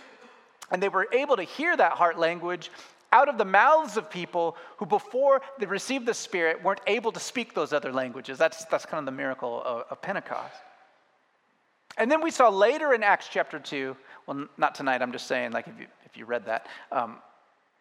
And 0.70 0.82
they 0.82 0.88
were 0.88 1.08
able 1.12 1.36
to 1.36 1.42
hear 1.42 1.76
that 1.76 1.92
heart 1.92 2.18
language 2.18 2.70
out 3.12 3.28
of 3.28 3.38
the 3.38 3.44
mouths 3.44 3.96
of 3.96 4.10
people 4.10 4.56
who, 4.76 4.86
before 4.86 5.40
they 5.58 5.66
received 5.66 6.06
the 6.06 6.14
Spirit, 6.14 6.62
weren't 6.62 6.80
able 6.86 7.12
to 7.12 7.20
speak 7.20 7.54
those 7.54 7.72
other 7.72 7.92
languages. 7.92 8.38
That's, 8.38 8.64
that's 8.66 8.84
kind 8.84 8.98
of 8.98 9.06
the 9.06 9.16
miracle 9.16 9.62
of, 9.64 9.84
of 9.90 10.02
Pentecost. 10.02 10.54
And 11.96 12.10
then 12.10 12.22
we 12.22 12.30
saw 12.30 12.48
later 12.48 12.92
in 12.92 13.02
Acts 13.02 13.28
chapter 13.30 13.58
2, 13.58 13.96
well, 14.26 14.46
not 14.56 14.74
tonight, 14.74 15.02
I'm 15.02 15.12
just 15.12 15.26
saying, 15.26 15.52
like, 15.52 15.66
if 15.66 15.80
you, 15.80 15.86
if 16.04 16.16
you 16.16 16.26
read 16.26 16.44
that, 16.46 16.66
um, 16.92 17.16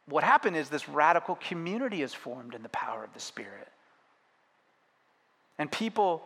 what 0.08 0.24
happened 0.24 0.56
is 0.56 0.70
this 0.70 0.88
radical 0.88 1.36
community 1.36 2.02
is 2.02 2.13
formed 2.13 2.56
in 2.56 2.63
the 2.63 2.70
power 2.70 3.04
of 3.04 3.13
the 3.13 3.20
Spirit. 3.20 3.68
And 5.60 5.72
people, 5.72 6.24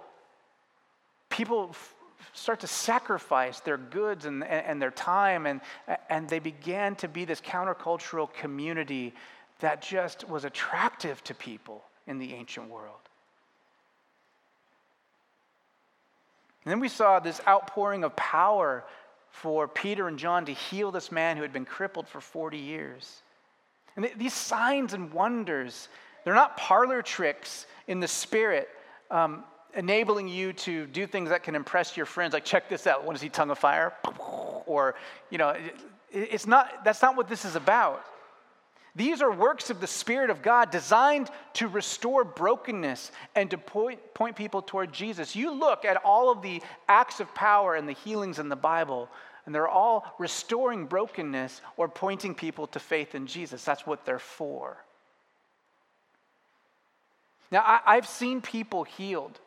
people 1.29 1.75
start 2.33 2.59
to 2.61 2.67
sacrifice 2.67 3.59
their 3.59 3.77
goods 3.77 4.25
and, 4.25 4.43
and 4.43 4.81
their 4.81 4.91
time, 4.91 5.45
and, 5.45 5.61
and 6.09 6.27
they 6.29 6.39
began 6.39 6.95
to 6.97 7.07
be 7.07 7.25
this 7.25 7.41
countercultural 7.41 8.31
community 8.33 9.13
that 9.59 9.81
just 9.81 10.27
was 10.27 10.45
attractive 10.45 11.23
to 11.23 11.33
people 11.33 11.83
in 12.07 12.17
the 12.17 12.33
ancient 12.33 12.69
world. 12.69 12.97
And 16.63 16.71
then 16.71 16.79
we 16.79 16.89
saw 16.89 17.19
this 17.19 17.41
outpouring 17.47 18.03
of 18.03 18.15
power 18.15 18.83
for 19.31 19.67
Peter 19.67 20.07
and 20.07 20.19
John 20.19 20.45
to 20.45 20.51
heal 20.51 20.91
this 20.91 21.11
man 21.11 21.37
who 21.37 21.41
had 21.41 21.53
been 21.53 21.65
crippled 21.65 22.07
for 22.07 22.21
40 22.21 22.57
years. 22.57 23.23
And 23.95 24.09
these 24.17 24.33
signs 24.33 24.93
and 24.93 25.11
wonders, 25.11 25.89
they're 26.23 26.35
not 26.35 26.57
parlor 26.57 27.01
tricks 27.01 27.65
in 27.87 27.99
the 27.99 28.07
spirit. 28.07 28.69
Um, 29.09 29.43
enabling 29.75 30.27
you 30.27 30.53
to 30.53 30.85
do 30.87 31.07
things 31.07 31.29
that 31.29 31.43
can 31.43 31.55
impress 31.55 31.95
your 31.95 32.05
friends 32.05 32.33
like 32.33 32.45
check 32.45 32.69
this 32.69 32.87
out 32.87 33.05
want 33.05 33.17
to 33.17 33.21
see 33.21 33.29
tongue 33.29 33.51
of 33.51 33.59
fire? 33.59 33.93
Or 34.65 34.95
you 35.29 35.37
know 35.37 35.55
it's 36.11 36.47
not 36.47 36.83
that's 36.83 37.01
not 37.01 37.15
what 37.15 37.27
this 37.27 37.45
is 37.45 37.55
about. 37.55 38.05
These 38.93 39.21
are 39.21 39.31
works 39.31 39.69
of 39.69 39.79
the 39.79 39.87
spirit 39.87 40.29
of 40.29 40.41
god 40.41 40.71
designed 40.71 41.29
to 41.53 41.67
restore 41.67 42.23
brokenness 42.23 43.11
and 43.35 43.49
to 43.51 43.57
point, 43.57 43.99
point 44.13 44.35
people 44.35 44.61
toward 44.61 44.91
jesus. 44.91 45.35
You 45.35 45.51
look 45.51 45.85
at 45.85 45.97
all 46.03 46.29
of 46.29 46.41
the 46.41 46.61
acts 46.89 47.19
of 47.19 47.33
power 47.33 47.75
and 47.75 47.87
the 47.87 47.93
healings 47.93 48.39
in 48.39 48.49
the 48.49 48.55
bible 48.55 49.09
and 49.45 49.55
they're 49.55 49.67
all 49.67 50.13
restoring 50.19 50.85
brokenness 50.85 51.61
or 51.77 51.87
pointing 51.87 52.35
people 52.35 52.67
to 52.67 52.79
faith 52.79 53.15
in 53.15 53.27
jesus. 53.27 53.63
That's 53.63 53.87
what 53.87 54.05
they're 54.05 54.19
for. 54.19 54.77
Now 57.49 57.63
I, 57.65 57.79
i've 57.85 58.07
seen 58.07 58.41
people 58.41 58.83
healed 58.83 59.39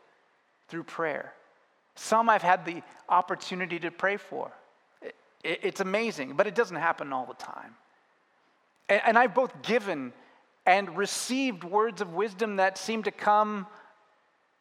through 0.74 0.82
prayer. 0.82 1.32
Some 1.94 2.28
I've 2.28 2.42
had 2.42 2.64
the 2.64 2.82
opportunity 3.08 3.78
to 3.78 3.92
pray 3.92 4.16
for. 4.16 4.50
It's 5.44 5.78
amazing, 5.78 6.32
but 6.34 6.48
it 6.48 6.56
doesn't 6.56 6.78
happen 6.78 7.12
all 7.12 7.26
the 7.26 7.34
time. 7.34 7.76
And 8.88 9.16
I've 9.16 9.36
both 9.36 9.62
given 9.62 10.12
and 10.66 10.96
received 10.96 11.62
words 11.62 12.00
of 12.00 12.12
wisdom 12.12 12.56
that 12.56 12.76
seem 12.76 13.04
to 13.04 13.12
come 13.12 13.68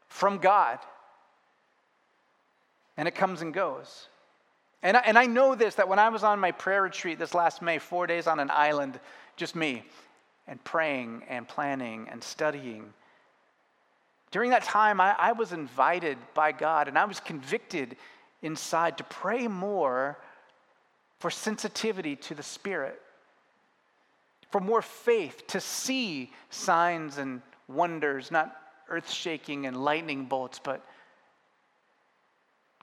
from 0.08 0.38
God. 0.38 0.78
And 2.96 3.08
it 3.08 3.16
comes 3.16 3.42
and 3.42 3.52
goes. 3.52 4.08
And 4.84 4.98
I, 4.98 5.00
and 5.00 5.18
I 5.18 5.26
know 5.26 5.56
this 5.56 5.74
that 5.76 5.88
when 5.90 5.98
I 5.98 6.10
was 6.10 6.24
on 6.24 6.40
my 6.40 6.52
prayer 6.52 6.84
retreat 6.84 7.18
this 7.18 7.34
last 7.34 7.64
May, 7.64 7.80
four 7.80 8.06
days 8.06 8.28
on 8.28 8.40
an 8.40 8.52
island, 8.54 9.00
just 9.36 9.56
me, 9.56 9.84
and 10.48 10.64
praying 10.64 11.24
and 11.28 11.48
planning 11.48 12.08
and 12.12 12.24
studying, 12.24 12.94
during 14.34 14.50
that 14.50 14.64
time, 14.64 15.00
I, 15.00 15.16
I 15.20 15.32
was 15.34 15.54
invited 15.54 16.18
by 16.34 16.54
God 16.54 16.88
and 16.88 16.98
I 16.98 17.06
was 17.06 17.20
convicted 17.20 17.96
inside 18.42 18.98
to 18.98 19.04
pray 19.04 19.48
more 19.48 20.18
for 21.20 21.30
sensitivity 21.30 22.16
to 22.16 22.34
the 22.34 22.42
Spirit, 22.42 23.00
for 24.50 24.60
more 24.60 24.82
faith, 24.82 25.46
to 25.50 25.62
see 25.62 26.32
signs 26.50 27.20
and 27.20 27.44
wonders, 27.68 28.32
not 28.32 28.56
earth 28.90 29.08
shaking 29.08 29.68
and 29.68 29.78
lightning 29.78 30.26
bolts, 30.26 30.60
but 30.62 30.84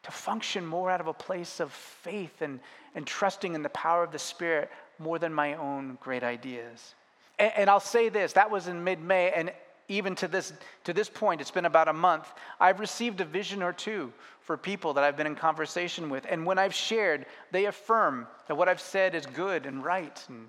to 0.04 0.12
function 0.12 0.64
more 0.64 0.88
out 0.88 1.00
of 1.00 1.08
a 1.08 1.12
place 1.12 1.58
of 1.58 1.72
faith 1.72 2.42
and, 2.42 2.60
and 2.94 3.04
trusting 3.08 3.56
in 3.56 3.64
the 3.64 3.70
power 3.70 4.04
of 4.04 4.12
the 4.12 4.20
Spirit 4.20 4.70
more 5.00 5.18
than 5.18 5.34
my 5.34 5.54
own 5.54 5.98
great 6.00 6.22
ideas. 6.22 6.94
And, 7.40 7.52
and 7.56 7.70
I'll 7.70 7.80
say 7.80 8.08
this 8.08 8.34
that 8.34 8.52
was 8.52 8.68
in 8.68 8.84
mid 8.84 9.00
May, 9.00 9.32
and 9.32 9.50
even 9.90 10.14
to 10.14 10.28
this, 10.28 10.52
to 10.84 10.92
this 10.94 11.10
point, 11.10 11.40
it's 11.40 11.50
been 11.50 11.66
about 11.66 11.88
a 11.88 11.92
month, 11.92 12.32
I've 12.60 12.78
received 12.78 13.20
a 13.20 13.24
vision 13.24 13.62
or 13.62 13.72
two 13.72 14.12
for 14.40 14.56
people 14.56 14.94
that 14.94 15.04
I've 15.04 15.16
been 15.16 15.26
in 15.26 15.34
conversation 15.34 16.08
with. 16.08 16.24
And 16.30 16.46
when 16.46 16.58
I've 16.58 16.74
shared, 16.74 17.26
they 17.50 17.66
affirm 17.66 18.28
that 18.46 18.54
what 18.54 18.68
I've 18.68 18.80
said 18.80 19.14
is 19.14 19.26
good 19.26 19.66
and 19.66 19.84
right 19.84 20.24
and 20.28 20.48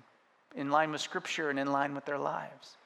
in 0.54 0.70
line 0.70 0.92
with 0.92 1.00
Scripture 1.00 1.50
and 1.50 1.58
in 1.58 1.72
line 1.72 1.94
with 1.94 2.04
their 2.04 2.18
lives. 2.18 2.76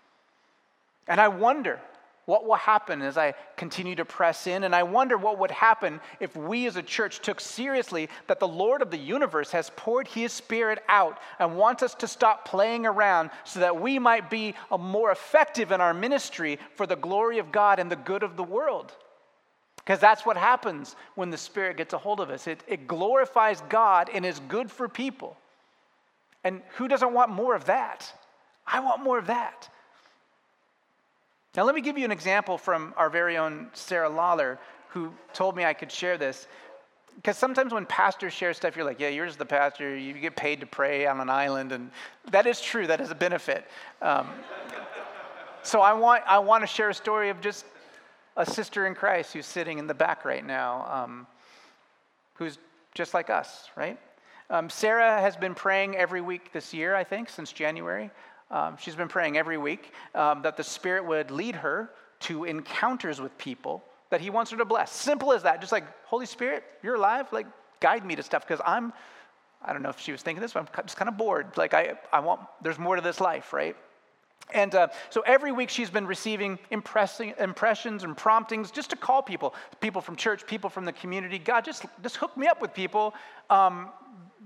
And 1.07 1.21
I 1.21 1.29
wonder 1.29 1.79
what 2.27 2.45
will 2.45 2.57
happen 2.57 3.03
as 3.03 3.17
I 3.17 3.35
continue 3.57 3.95
to 3.95 4.05
press 4.05 4.49
in? 4.49 4.65
And 4.65 4.75
I 4.75 4.83
wonder 4.83 5.17
what 5.17 5.39
would 5.39 5.53
happen 5.53 6.01
if 6.19 6.37
we 6.37 6.67
as 6.67 6.75
a 6.75 6.83
church 6.83 7.21
took 7.21 7.41
seriously 7.41 8.09
that 8.27 8.41
the 8.41 8.49
Lord 8.49 8.83
of 8.83 8.91
the 8.91 8.99
universe 8.99 9.53
has 9.53 9.71
poured 9.77 10.09
his 10.09 10.33
spirit 10.33 10.83
out 10.89 11.19
and 11.39 11.57
wants 11.57 11.85
us 11.85 11.95
to 11.95 12.09
stop 12.09 12.45
playing 12.45 12.85
around 12.85 13.31
so 13.45 13.61
that 13.61 13.81
we 13.81 14.01
might 14.01 14.29
be 14.29 14.55
uh, 14.73 14.77
more 14.77 15.13
effective 15.13 15.71
in 15.71 15.81
our 15.81 15.95
ministry 15.95 16.59
for 16.75 16.85
the 16.85 16.97
glory 16.97 17.39
of 17.39 17.53
God 17.53 17.79
and 17.79 17.91
the 17.91 17.97
good 17.97 18.25
of 18.25 18.37
the 18.37 18.43
world. 18.43 18.93
Because 19.77 20.01
that's 20.01 20.27
what 20.27 20.37
happens 20.37 20.97
when 21.15 21.31
the 21.31 21.39
Spirit 21.39 21.77
gets 21.77 21.95
a 21.95 21.99
hold 21.99 22.19
of 22.19 22.31
us. 22.31 22.49
It, 22.49 22.65
it 22.67 22.89
glorifies 22.89 23.63
God 23.69 24.11
and 24.13 24.27
is 24.27 24.41
good 24.49 24.69
for 24.69 24.89
people. 24.89 25.37
And 26.43 26.61
who 26.77 26.89
doesn't 26.89 27.13
want 27.13 27.31
more 27.31 27.55
of 27.55 27.67
that? 27.67 28.13
I 28.67 28.81
want 28.81 29.05
more 29.05 29.17
of 29.17 29.29
that. 29.29 29.69
Now, 31.57 31.65
let 31.65 31.75
me 31.75 31.81
give 31.81 31.97
you 31.97 32.05
an 32.05 32.13
example 32.13 32.59
from 32.59 32.93
our 32.99 33.09
very 33.09 33.39
own 33.39 33.69
Sarah 33.73 34.11
Lawler, 34.11 34.59
who 34.91 35.13
told 35.33 35.57
me 35.57 35.65
I 35.65 35.73
could 35.73 35.91
share 35.91 36.19
this. 36.19 36.47
Because 37.15 37.39
sometimes 37.39 37.73
when 37.73 37.87
pastors 37.87 38.35
share 38.35 38.53
stuff, 38.53 38.77
you're 38.77 38.85
like, 38.85 39.01
yeah, 39.01 39.09
you're 39.09 39.25
just 39.25 39.39
the 39.39 39.47
pastor. 39.47 39.97
You 39.97 40.13
get 40.13 40.37
paid 40.37 40.61
to 40.61 40.67
pray 40.67 41.07
on 41.07 41.19
an 41.19 41.31
island. 41.31 41.73
And 41.73 41.91
that 42.31 42.47
is 42.47 42.61
true, 42.61 42.87
that 42.87 43.01
is 43.01 43.11
a 43.11 43.15
benefit. 43.15 43.67
Um, 44.03 44.29
so 45.63 45.81
I 45.81 45.95
want, 45.95 46.25
I 46.27 46.39
want 46.39 46.63
to 46.63 46.67
share 46.67 46.91
a 46.91 46.95
story 46.95 47.31
of 47.31 47.41
just 47.41 47.65
a 48.37 48.45
sister 48.45 48.87
in 48.87 48.95
Christ 48.95 49.33
who's 49.33 49.47
sitting 49.47 49.79
in 49.79 49.87
the 49.87 49.95
back 49.95 50.27
right 50.27 50.45
now, 50.45 50.87
um, 50.91 51.27
who's 52.35 52.59
just 52.95 53.15
like 53.15 53.31
us, 53.31 53.71
right? 53.77 53.99
Um, 54.51 54.69
Sarah 54.69 55.23
has 55.23 55.37
been 55.37 55.55
praying 55.55 55.97
every 55.97 56.21
week 56.21 56.53
this 56.53 56.75
year, 56.75 56.95
I 56.95 57.03
think, 57.03 57.31
since 57.31 57.51
January. 57.51 58.11
Um, 58.51 58.77
she's 58.79 58.95
been 58.95 59.09
praying 59.09 59.37
every 59.37 59.59
week 59.59 59.93
um, 60.15 60.43
that 60.43 60.57
the 60.57 60.65
Spirit 60.65 61.05
would 61.05 61.31
lead 61.31 61.57
her 61.57 61.91
to 62.21 62.45
encounters 62.45 63.21
with 63.21 63.37
people 63.39 63.83
that 64.11 64.21
He 64.21 64.31
wants 64.31 64.51
her 64.53 64.57
to 64.57 64.65
bless. 64.65 64.93
Simple 64.93 65.33
as 65.33 65.43
that. 65.43 65.61
Just 65.61 65.73
like, 65.73 65.85
Holy 66.05 66.27
Spirit, 66.27 66.63
you're 66.83 66.95
alive. 66.95 67.27
Like, 67.33 67.47
guide 67.81 68.05
me 68.05 68.15
to 68.17 68.23
stuff 68.23 68.47
because 68.47 68.61
I'm, 68.65 68.93
I 69.63 69.73
don't 69.73 69.83
know 69.83 69.91
if 69.91 70.01
she 70.01 70.13
was 70.13 70.23
thinking 70.23 70.41
this, 70.41 70.53
but 70.53 70.61
I'm 70.61 70.85
just 70.85 70.97
kind 70.97 71.09
of 71.09 71.17
bored. 71.17 71.57
Like, 71.57 71.75
I, 71.75 71.95
I 72.13 72.21
want, 72.21 72.41
there's 72.63 72.79
more 72.79 72.97
to 72.97 73.03
this 73.03 73.21
life, 73.21 73.53
right? 73.53 73.77
And 74.53 74.75
uh, 74.77 74.89
so 75.11 75.23
every 75.23 75.51
week 75.51 75.71
she's 75.71 75.91
been 75.91 76.07
receiving 76.07 76.59
impressions 76.71 78.05
and 78.05 78.17
promptings 78.17 78.71
just 78.71 78.91
to 78.91 78.97
call 78.97 79.23
people, 79.23 79.55
people 79.81 80.01
from 80.01 80.15
church, 80.15 80.47
people 80.47 80.71
from 80.71 80.85
the 80.85 80.93
community. 80.93 81.39
God, 81.39 81.65
just, 81.65 81.85
just 82.01 82.17
hook 82.17 82.37
me 82.37 82.47
up 82.47 82.63
with 82.63 82.73
people 82.73 83.13
um, 83.51 83.89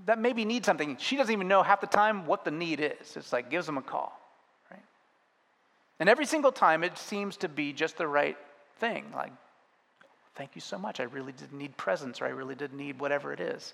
that 0.05 0.19
maybe 0.19 0.45
need 0.45 0.65
something. 0.65 0.97
She 0.99 1.15
doesn't 1.15 1.31
even 1.31 1.47
know 1.47 1.63
half 1.63 1.81
the 1.81 1.87
time 1.87 2.25
what 2.25 2.45
the 2.45 2.51
need 2.51 2.79
is. 2.79 3.15
It's 3.15 3.33
like 3.33 3.49
gives 3.49 3.65
them 3.65 3.77
a 3.77 3.81
call, 3.81 4.19
right? 4.69 4.83
And 5.99 6.09
every 6.09 6.25
single 6.25 6.51
time 6.51 6.83
it 6.83 6.97
seems 6.97 7.37
to 7.37 7.49
be 7.49 7.73
just 7.73 7.97
the 7.97 8.07
right 8.07 8.37
thing. 8.79 9.05
Like, 9.15 9.31
thank 10.35 10.55
you 10.55 10.61
so 10.61 10.77
much. 10.77 10.99
I 10.99 11.03
really 11.03 11.33
did 11.33 11.53
need 11.53 11.75
presence, 11.77 12.21
or 12.21 12.25
I 12.25 12.29
really 12.29 12.55
did 12.55 12.73
need 12.73 12.99
whatever 12.99 13.31
it 13.31 13.39
is. 13.39 13.73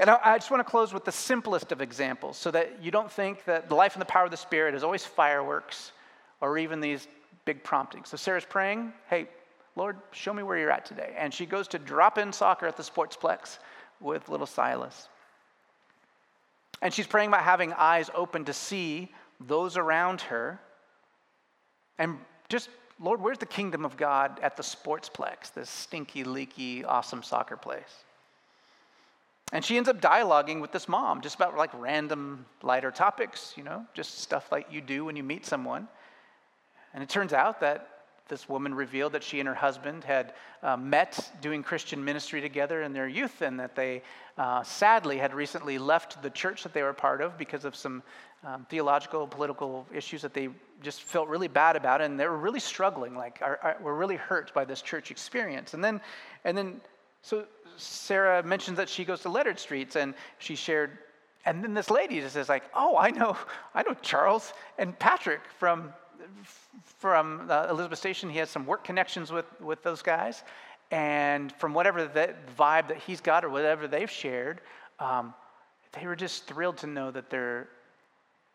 And 0.00 0.08
I, 0.08 0.38
just 0.38 0.50
want 0.50 0.66
to 0.66 0.70
close 0.70 0.94
with 0.94 1.04
the 1.04 1.12
simplest 1.12 1.70
of 1.70 1.82
examples 1.82 2.38
so 2.38 2.50
that 2.50 2.82
you 2.82 2.90
don't 2.90 3.12
think 3.12 3.44
that 3.44 3.68
the 3.68 3.74
life 3.74 3.94
and 3.94 4.00
the 4.00 4.06
power 4.06 4.24
of 4.24 4.30
the 4.30 4.38
Spirit 4.38 4.74
is 4.74 4.82
always 4.82 5.04
fireworks 5.04 5.92
or 6.40 6.56
even 6.56 6.80
these 6.80 7.06
big 7.44 7.62
promptings. 7.62 8.08
So 8.08 8.16
Sarah's 8.16 8.46
praying, 8.46 8.92
hey, 9.10 9.28
Lord, 9.76 9.96
show 10.12 10.32
me 10.32 10.42
where 10.42 10.56
you're 10.56 10.70
at 10.70 10.86
today. 10.86 11.14
And 11.16 11.32
she 11.32 11.44
goes 11.44 11.68
to 11.68 11.78
drop 11.78 12.16
in 12.16 12.32
soccer 12.32 12.66
at 12.66 12.76
the 12.76 12.82
sportsplex 12.82 13.58
with 14.02 14.28
little 14.28 14.46
Silas. 14.46 15.08
And 16.80 16.92
she's 16.92 17.06
praying 17.06 17.28
about 17.28 17.42
having 17.42 17.72
eyes 17.72 18.10
open 18.14 18.44
to 18.46 18.52
see 18.52 19.10
those 19.40 19.76
around 19.76 20.20
her. 20.22 20.58
And 21.98 22.18
just, 22.48 22.68
Lord, 22.98 23.20
where's 23.20 23.38
the 23.38 23.46
kingdom 23.46 23.84
of 23.84 23.96
God 23.96 24.40
at 24.42 24.56
the 24.56 24.62
sportsplex, 24.62 25.52
this 25.54 25.70
stinky, 25.70 26.24
leaky, 26.24 26.84
awesome 26.84 27.22
soccer 27.22 27.56
place? 27.56 28.04
And 29.52 29.64
she 29.64 29.76
ends 29.76 29.88
up 29.88 30.00
dialoguing 30.00 30.60
with 30.60 30.72
this 30.72 30.88
mom 30.88 31.20
just 31.20 31.36
about 31.36 31.56
like 31.56 31.70
random 31.74 32.46
lighter 32.62 32.90
topics, 32.90 33.52
you 33.56 33.62
know, 33.62 33.84
just 33.92 34.20
stuff 34.20 34.50
like 34.50 34.66
you 34.72 34.80
do 34.80 35.04
when 35.04 35.14
you 35.14 35.22
meet 35.22 35.44
someone. 35.44 35.86
And 36.94 37.02
it 37.02 37.08
turns 37.08 37.32
out 37.32 37.60
that 37.60 37.91
this 38.32 38.48
woman 38.48 38.74
revealed 38.74 39.12
that 39.12 39.22
she 39.22 39.40
and 39.40 39.46
her 39.46 39.54
husband 39.54 40.04
had 40.04 40.32
uh, 40.62 40.74
met 40.74 41.30
doing 41.42 41.62
Christian 41.62 42.02
ministry 42.02 42.40
together 42.40 42.80
in 42.80 42.94
their 42.94 43.06
youth, 43.06 43.42
and 43.42 43.60
that 43.60 43.76
they 43.76 44.02
uh, 44.38 44.62
sadly 44.62 45.18
had 45.18 45.34
recently 45.34 45.76
left 45.76 46.22
the 46.22 46.30
church 46.30 46.62
that 46.62 46.72
they 46.72 46.82
were 46.82 46.94
part 46.94 47.20
of 47.20 47.36
because 47.36 47.66
of 47.66 47.76
some 47.76 48.02
um, 48.42 48.66
theological, 48.70 49.26
political 49.26 49.86
issues 49.94 50.22
that 50.22 50.32
they 50.32 50.48
just 50.82 51.02
felt 51.02 51.28
really 51.28 51.46
bad 51.46 51.76
about, 51.76 52.00
and 52.00 52.18
they 52.18 52.26
were 52.26 52.38
really 52.38 52.58
struggling. 52.58 53.14
Like, 53.14 53.38
are, 53.42 53.58
are, 53.62 53.76
we're 53.82 53.96
really 53.96 54.16
hurt 54.16 54.54
by 54.54 54.64
this 54.64 54.80
church 54.80 55.10
experience. 55.10 55.74
And 55.74 55.84
then, 55.84 56.00
and 56.46 56.56
then, 56.56 56.80
so 57.20 57.44
Sarah 57.76 58.42
mentions 58.42 58.78
that 58.78 58.88
she 58.88 59.04
goes 59.04 59.20
to 59.22 59.28
Leonard 59.28 59.58
Streets, 59.58 59.96
and 59.96 60.14
she 60.38 60.56
shared 60.56 60.96
and 61.44 61.62
then 61.62 61.74
this 61.74 61.90
lady 61.90 62.20
just 62.20 62.34
says 62.34 62.48
like, 62.48 62.62
"Oh, 62.72 62.96
I 62.96 63.10
know, 63.10 63.36
I 63.74 63.82
know 63.82 63.94
Charles 64.00 64.54
and 64.78 64.96
Patrick 64.98 65.40
from 65.58 65.92
from 66.98 67.50
uh, 67.50 67.66
Elizabeth 67.68 67.98
Station, 67.98 68.30
he 68.30 68.38
has 68.38 68.50
some 68.50 68.66
work 68.66 68.84
connections 68.84 69.32
with, 69.32 69.46
with 69.60 69.82
those 69.82 70.02
guys. 70.02 70.42
And 70.90 71.52
from 71.52 71.74
whatever 71.74 72.06
the 72.06 72.34
vibe 72.58 72.88
that 72.88 72.98
he's 72.98 73.20
got 73.20 73.44
or 73.44 73.50
whatever 73.50 73.88
they've 73.88 74.10
shared, 74.10 74.60
um, 74.98 75.34
they 75.92 76.06
were 76.06 76.16
just 76.16 76.46
thrilled 76.46 76.76
to 76.78 76.86
know 76.86 77.10
that 77.10 77.30
there 77.30 77.68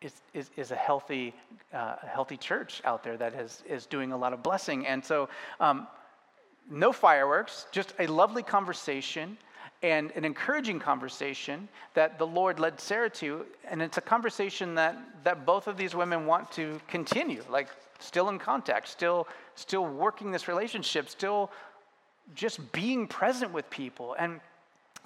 is, 0.01 0.13
is, 0.33 0.51
is 0.55 0.71
a 0.71 0.75
healthy, 0.75 1.33
uh, 1.73 1.95
healthy 2.07 2.37
church 2.37 2.81
out 2.85 3.03
there 3.03 3.17
that 3.17 3.33
is, 3.33 3.63
is 3.67 3.85
doing 3.85 4.11
a 4.11 4.17
lot 4.17 4.33
of 4.33 4.43
blessing. 4.43 4.85
And 4.85 5.03
so, 5.03 5.29
um, 5.59 5.87
no 6.69 6.91
fireworks, 6.91 7.65
just 7.71 7.93
a 7.99 8.07
lovely 8.07 8.43
conversation 8.43 9.37
and 9.83 10.11
an 10.11 10.25
encouraging 10.25 10.79
conversation 10.79 11.67
that 11.93 12.17
the 12.17 12.25
Lord 12.25 12.59
led 12.59 12.79
Sarah 12.79 13.09
to. 13.11 13.45
And 13.69 13.81
it's 13.81 13.97
a 13.97 14.01
conversation 14.01 14.75
that, 14.75 14.97
that 15.23 15.45
both 15.45 15.67
of 15.67 15.77
these 15.77 15.93
women 15.93 16.25
want 16.25 16.51
to 16.53 16.79
continue, 16.87 17.43
like 17.49 17.67
still 17.99 18.29
in 18.29 18.39
contact, 18.39 18.87
still, 18.87 19.27
still 19.55 19.85
working 19.85 20.31
this 20.31 20.47
relationship, 20.47 21.09
still 21.09 21.51
just 22.35 22.71
being 22.71 23.07
present 23.07 23.53
with 23.53 23.69
people. 23.69 24.15
And 24.17 24.39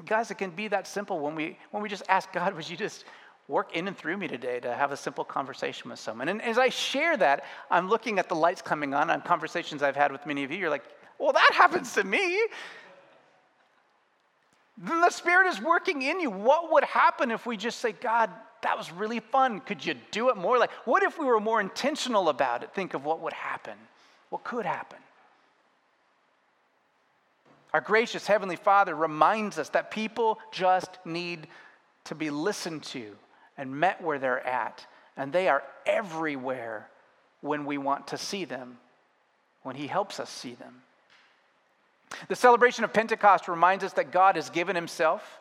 guys, 0.05 0.31
it 0.31 0.35
can 0.35 0.51
be 0.51 0.67
that 0.69 0.87
simple 0.87 1.19
when 1.19 1.35
we, 1.35 1.57
when 1.71 1.83
we 1.83 1.89
just 1.89 2.03
ask 2.07 2.31
God, 2.31 2.53
would 2.55 2.69
you 2.69 2.77
just 2.77 3.05
work 3.47 3.75
in 3.75 3.89
and 3.89 3.97
through 3.97 4.15
me 4.15 4.29
today 4.29 4.61
to 4.61 4.73
have 4.73 4.93
a 4.93 4.97
simple 4.97 5.25
conversation 5.25 5.89
with 5.89 5.99
someone? 5.99 6.29
And 6.29 6.41
as 6.41 6.57
I 6.57 6.69
share 6.69 7.17
that, 7.17 7.43
I'm 7.69 7.89
looking 7.89 8.19
at 8.19 8.29
the 8.29 8.35
lights 8.35 8.61
coming 8.61 8.93
on 8.93 9.09
on 9.09 9.21
conversations 9.21 9.83
I've 9.83 9.97
had 9.97 10.13
with 10.13 10.25
many 10.25 10.45
of 10.45 10.51
you. 10.51 10.57
You're 10.57 10.69
like, 10.69 10.85
well, 11.19 11.33
that 11.33 11.51
happens 11.53 11.93
to 11.93 12.03
me 12.05 12.39
then 14.81 14.99
the 15.01 15.11
Spirit 15.11 15.47
is 15.47 15.61
working 15.61 16.01
in 16.01 16.19
you. 16.19 16.31
What 16.31 16.71
would 16.71 16.83
happen 16.83 17.29
if 17.29 17.45
we 17.45 17.55
just 17.55 17.79
say, 17.79 17.91
God, 17.91 18.31
that 18.63 18.77
was 18.77 18.91
really 18.91 19.19
fun. 19.19 19.59
Could 19.59 19.85
you 19.85 19.95
do 20.09 20.29
it 20.29 20.37
more? 20.37 20.57
Like, 20.57 20.71
what 20.85 21.03
if 21.03 21.19
we 21.19 21.25
were 21.25 21.39
more 21.39 21.61
intentional 21.61 22.29
about 22.29 22.63
it? 22.63 22.73
Think 22.73 22.93
of 22.93 23.05
what 23.05 23.21
would 23.21 23.33
happen, 23.33 23.77
what 24.29 24.43
could 24.43 24.65
happen. 24.65 24.97
Our 27.73 27.81
gracious 27.81 28.27
Heavenly 28.27 28.55
Father 28.55 28.95
reminds 28.95 29.57
us 29.57 29.69
that 29.69 29.91
people 29.91 30.39
just 30.51 30.97
need 31.05 31.47
to 32.05 32.15
be 32.15 32.29
listened 32.29 32.83
to 32.83 33.15
and 33.57 33.79
met 33.79 34.01
where 34.01 34.19
they're 34.19 34.45
at, 34.45 34.85
and 35.15 35.31
they 35.31 35.47
are 35.47 35.63
everywhere 35.85 36.89
when 37.41 37.65
we 37.65 37.77
want 37.77 38.07
to 38.07 38.17
see 38.17 38.45
them. 38.45 38.77
when 39.63 39.75
He 39.75 39.87
helps 39.87 40.19
us 40.19 40.29
see 40.29 40.55
them. 40.55 40.81
The 42.27 42.35
celebration 42.35 42.83
of 42.83 42.93
Pentecost 42.93 43.47
reminds 43.47 43.83
us 43.83 43.93
that 43.93 44.11
God 44.11 44.35
has 44.35 44.49
given 44.49 44.75
Himself, 44.75 45.39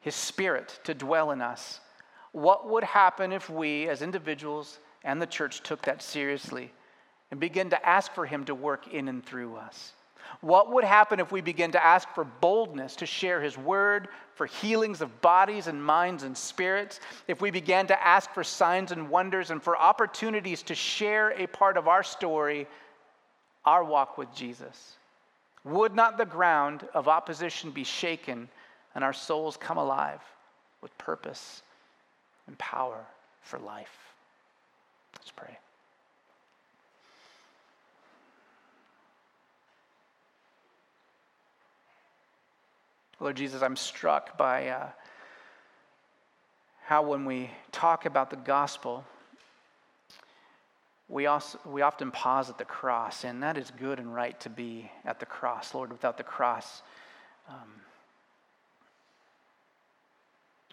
His 0.00 0.14
Spirit, 0.14 0.80
to 0.84 0.94
dwell 0.94 1.30
in 1.30 1.40
us. 1.40 1.80
What 2.32 2.68
would 2.68 2.84
happen 2.84 3.32
if 3.32 3.48
we, 3.48 3.88
as 3.88 4.02
individuals 4.02 4.78
and 5.04 5.20
the 5.20 5.26
church, 5.26 5.62
took 5.62 5.82
that 5.82 6.02
seriously 6.02 6.72
and 7.30 7.38
began 7.38 7.70
to 7.70 7.88
ask 7.88 8.12
for 8.12 8.26
Him 8.26 8.44
to 8.46 8.54
work 8.54 8.88
in 8.92 9.08
and 9.08 9.24
through 9.24 9.56
us? 9.56 9.92
What 10.40 10.72
would 10.72 10.84
happen 10.84 11.20
if 11.20 11.30
we 11.30 11.40
begin 11.40 11.72
to 11.72 11.84
ask 11.84 12.08
for 12.14 12.24
boldness 12.24 12.96
to 12.96 13.06
share 13.06 13.40
His 13.40 13.56
word, 13.56 14.08
for 14.34 14.46
healings 14.46 15.00
of 15.00 15.20
bodies 15.20 15.66
and 15.66 15.84
minds 15.84 16.22
and 16.22 16.36
spirits? 16.36 17.00
If 17.28 17.40
we 17.40 17.50
began 17.50 17.86
to 17.88 18.06
ask 18.06 18.32
for 18.32 18.42
signs 18.42 18.90
and 18.90 19.08
wonders 19.08 19.50
and 19.50 19.62
for 19.62 19.76
opportunities 19.76 20.62
to 20.64 20.74
share 20.74 21.30
a 21.30 21.46
part 21.46 21.76
of 21.76 21.88
our 21.88 22.02
story, 22.02 22.66
our 23.64 23.84
walk 23.84 24.18
with 24.18 24.34
Jesus? 24.34 24.96
Would 25.64 25.94
not 25.94 26.18
the 26.18 26.26
ground 26.26 26.86
of 26.92 27.08
opposition 27.08 27.70
be 27.70 27.84
shaken 27.84 28.48
and 28.94 29.02
our 29.02 29.14
souls 29.14 29.56
come 29.56 29.78
alive 29.78 30.20
with 30.82 30.96
purpose 30.98 31.62
and 32.46 32.56
power 32.58 33.04
for 33.42 33.58
life? 33.58 34.12
Let's 35.18 35.30
pray. 35.30 35.56
Lord 43.20 43.36
Jesus, 43.36 43.62
I'm 43.62 43.76
struck 43.76 44.36
by 44.36 44.68
uh, 44.68 44.88
how 46.84 47.02
when 47.02 47.24
we 47.24 47.50
talk 47.72 48.04
about 48.04 48.28
the 48.28 48.36
gospel, 48.36 49.02
we, 51.08 51.26
also, 51.26 51.58
we 51.66 51.82
often 51.82 52.10
pause 52.10 52.48
at 52.48 52.58
the 52.58 52.64
cross, 52.64 53.24
and 53.24 53.42
that 53.42 53.58
is 53.58 53.70
good 53.70 53.98
and 53.98 54.14
right 54.14 54.38
to 54.40 54.50
be 54.50 54.90
at 55.04 55.20
the 55.20 55.26
cross. 55.26 55.74
Lord, 55.74 55.90
without 55.90 56.16
the 56.16 56.24
cross, 56.24 56.82
um, 57.48 57.68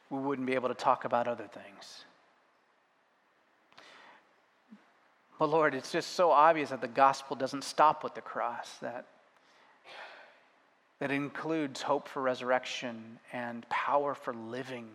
we 0.10 0.20
wouldn't 0.20 0.48
be 0.48 0.54
able 0.54 0.70
to 0.70 0.76
talk 0.76 1.06
about 1.06 1.28
other 1.28 1.48
things. 1.48 2.06
But 5.38 5.50
Lord, 5.50 5.74
it's 5.74 5.92
just 5.92 6.12
so 6.12 6.32
obvious 6.32 6.70
that 6.70 6.82
the 6.82 6.88
gospel 6.88 7.36
doesn't 7.36 7.64
stop 7.64 8.04
with 8.04 8.14
the 8.14 8.22
cross, 8.22 8.78
that, 8.82 9.06
that 11.00 11.12
includes 11.12 11.82
hope 11.82 12.08
for 12.08 12.22
resurrection 12.22 13.20
and 13.34 13.68
power 13.70 14.14
for 14.14 14.34
living 14.34 14.88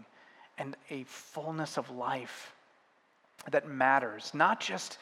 and 0.56 0.76
a 0.88 1.02
fullness 1.04 1.76
of 1.76 1.90
life 1.90 2.54
that 3.50 3.68
matters, 3.68 4.30
not 4.32 4.60
just 4.60 4.98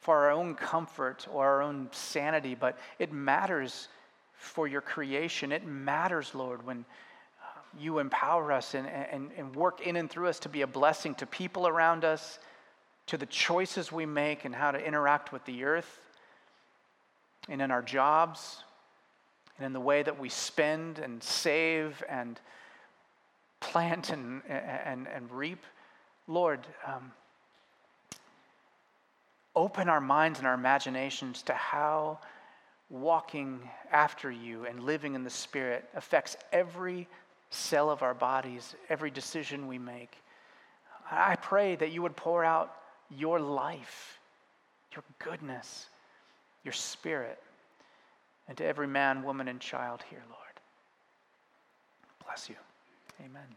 for 0.00 0.16
our 0.16 0.30
own 0.30 0.54
comfort 0.54 1.26
or 1.30 1.46
our 1.46 1.62
own 1.62 1.88
sanity, 1.92 2.54
but 2.54 2.78
it 2.98 3.12
matters 3.12 3.88
for 4.32 4.66
your 4.66 4.80
creation. 4.80 5.52
It 5.52 5.66
matters, 5.66 6.34
Lord, 6.34 6.64
when 6.64 6.84
uh, 7.42 7.60
you 7.78 7.98
empower 7.98 8.50
us 8.50 8.74
and, 8.74 8.86
and, 8.88 9.30
and 9.36 9.54
work 9.54 9.82
in 9.82 9.96
and 9.96 10.10
through 10.10 10.28
us 10.28 10.38
to 10.40 10.48
be 10.48 10.62
a 10.62 10.66
blessing 10.66 11.14
to 11.16 11.26
people 11.26 11.68
around 11.68 12.04
us, 12.04 12.38
to 13.06 13.18
the 13.18 13.26
choices 13.26 13.92
we 13.92 14.06
make 14.06 14.44
and 14.44 14.54
how 14.54 14.70
to 14.70 14.78
interact 14.78 15.32
with 15.32 15.44
the 15.44 15.64
earth, 15.64 15.98
and 17.48 17.60
in 17.60 17.70
our 17.70 17.82
jobs, 17.82 18.62
and 19.58 19.66
in 19.66 19.72
the 19.74 19.80
way 19.80 20.02
that 20.02 20.18
we 20.18 20.30
spend 20.30 20.98
and 20.98 21.22
save 21.22 22.02
and 22.08 22.40
plant 23.60 24.10
and, 24.10 24.42
and, 24.48 25.06
and 25.08 25.30
reap. 25.30 25.62
Lord, 26.26 26.60
um, 26.86 27.12
open 29.54 29.88
our 29.88 30.00
minds 30.00 30.38
and 30.38 30.46
our 30.46 30.54
imaginations 30.54 31.42
to 31.42 31.52
how 31.52 32.18
walking 32.88 33.60
after 33.92 34.30
you 34.30 34.66
and 34.66 34.82
living 34.82 35.14
in 35.14 35.22
the 35.22 35.30
Spirit 35.30 35.88
affects 35.94 36.36
every 36.52 37.08
cell 37.50 37.90
of 37.90 38.02
our 38.02 38.14
bodies, 38.14 38.74
every 38.88 39.10
decision 39.10 39.66
we 39.66 39.78
make. 39.78 40.16
I 41.10 41.36
pray 41.36 41.76
that 41.76 41.90
you 41.90 42.02
would 42.02 42.16
pour 42.16 42.44
out 42.44 42.74
your 43.10 43.40
life, 43.40 44.18
your 44.94 45.02
goodness, 45.18 45.86
your 46.64 46.72
Spirit 46.72 47.38
into 48.48 48.64
every 48.64 48.86
man, 48.86 49.22
woman, 49.22 49.48
and 49.48 49.60
child 49.60 50.02
here, 50.10 50.22
Lord. 50.28 50.40
Bless 52.24 52.48
you. 52.48 52.56
Amen. 53.24 53.56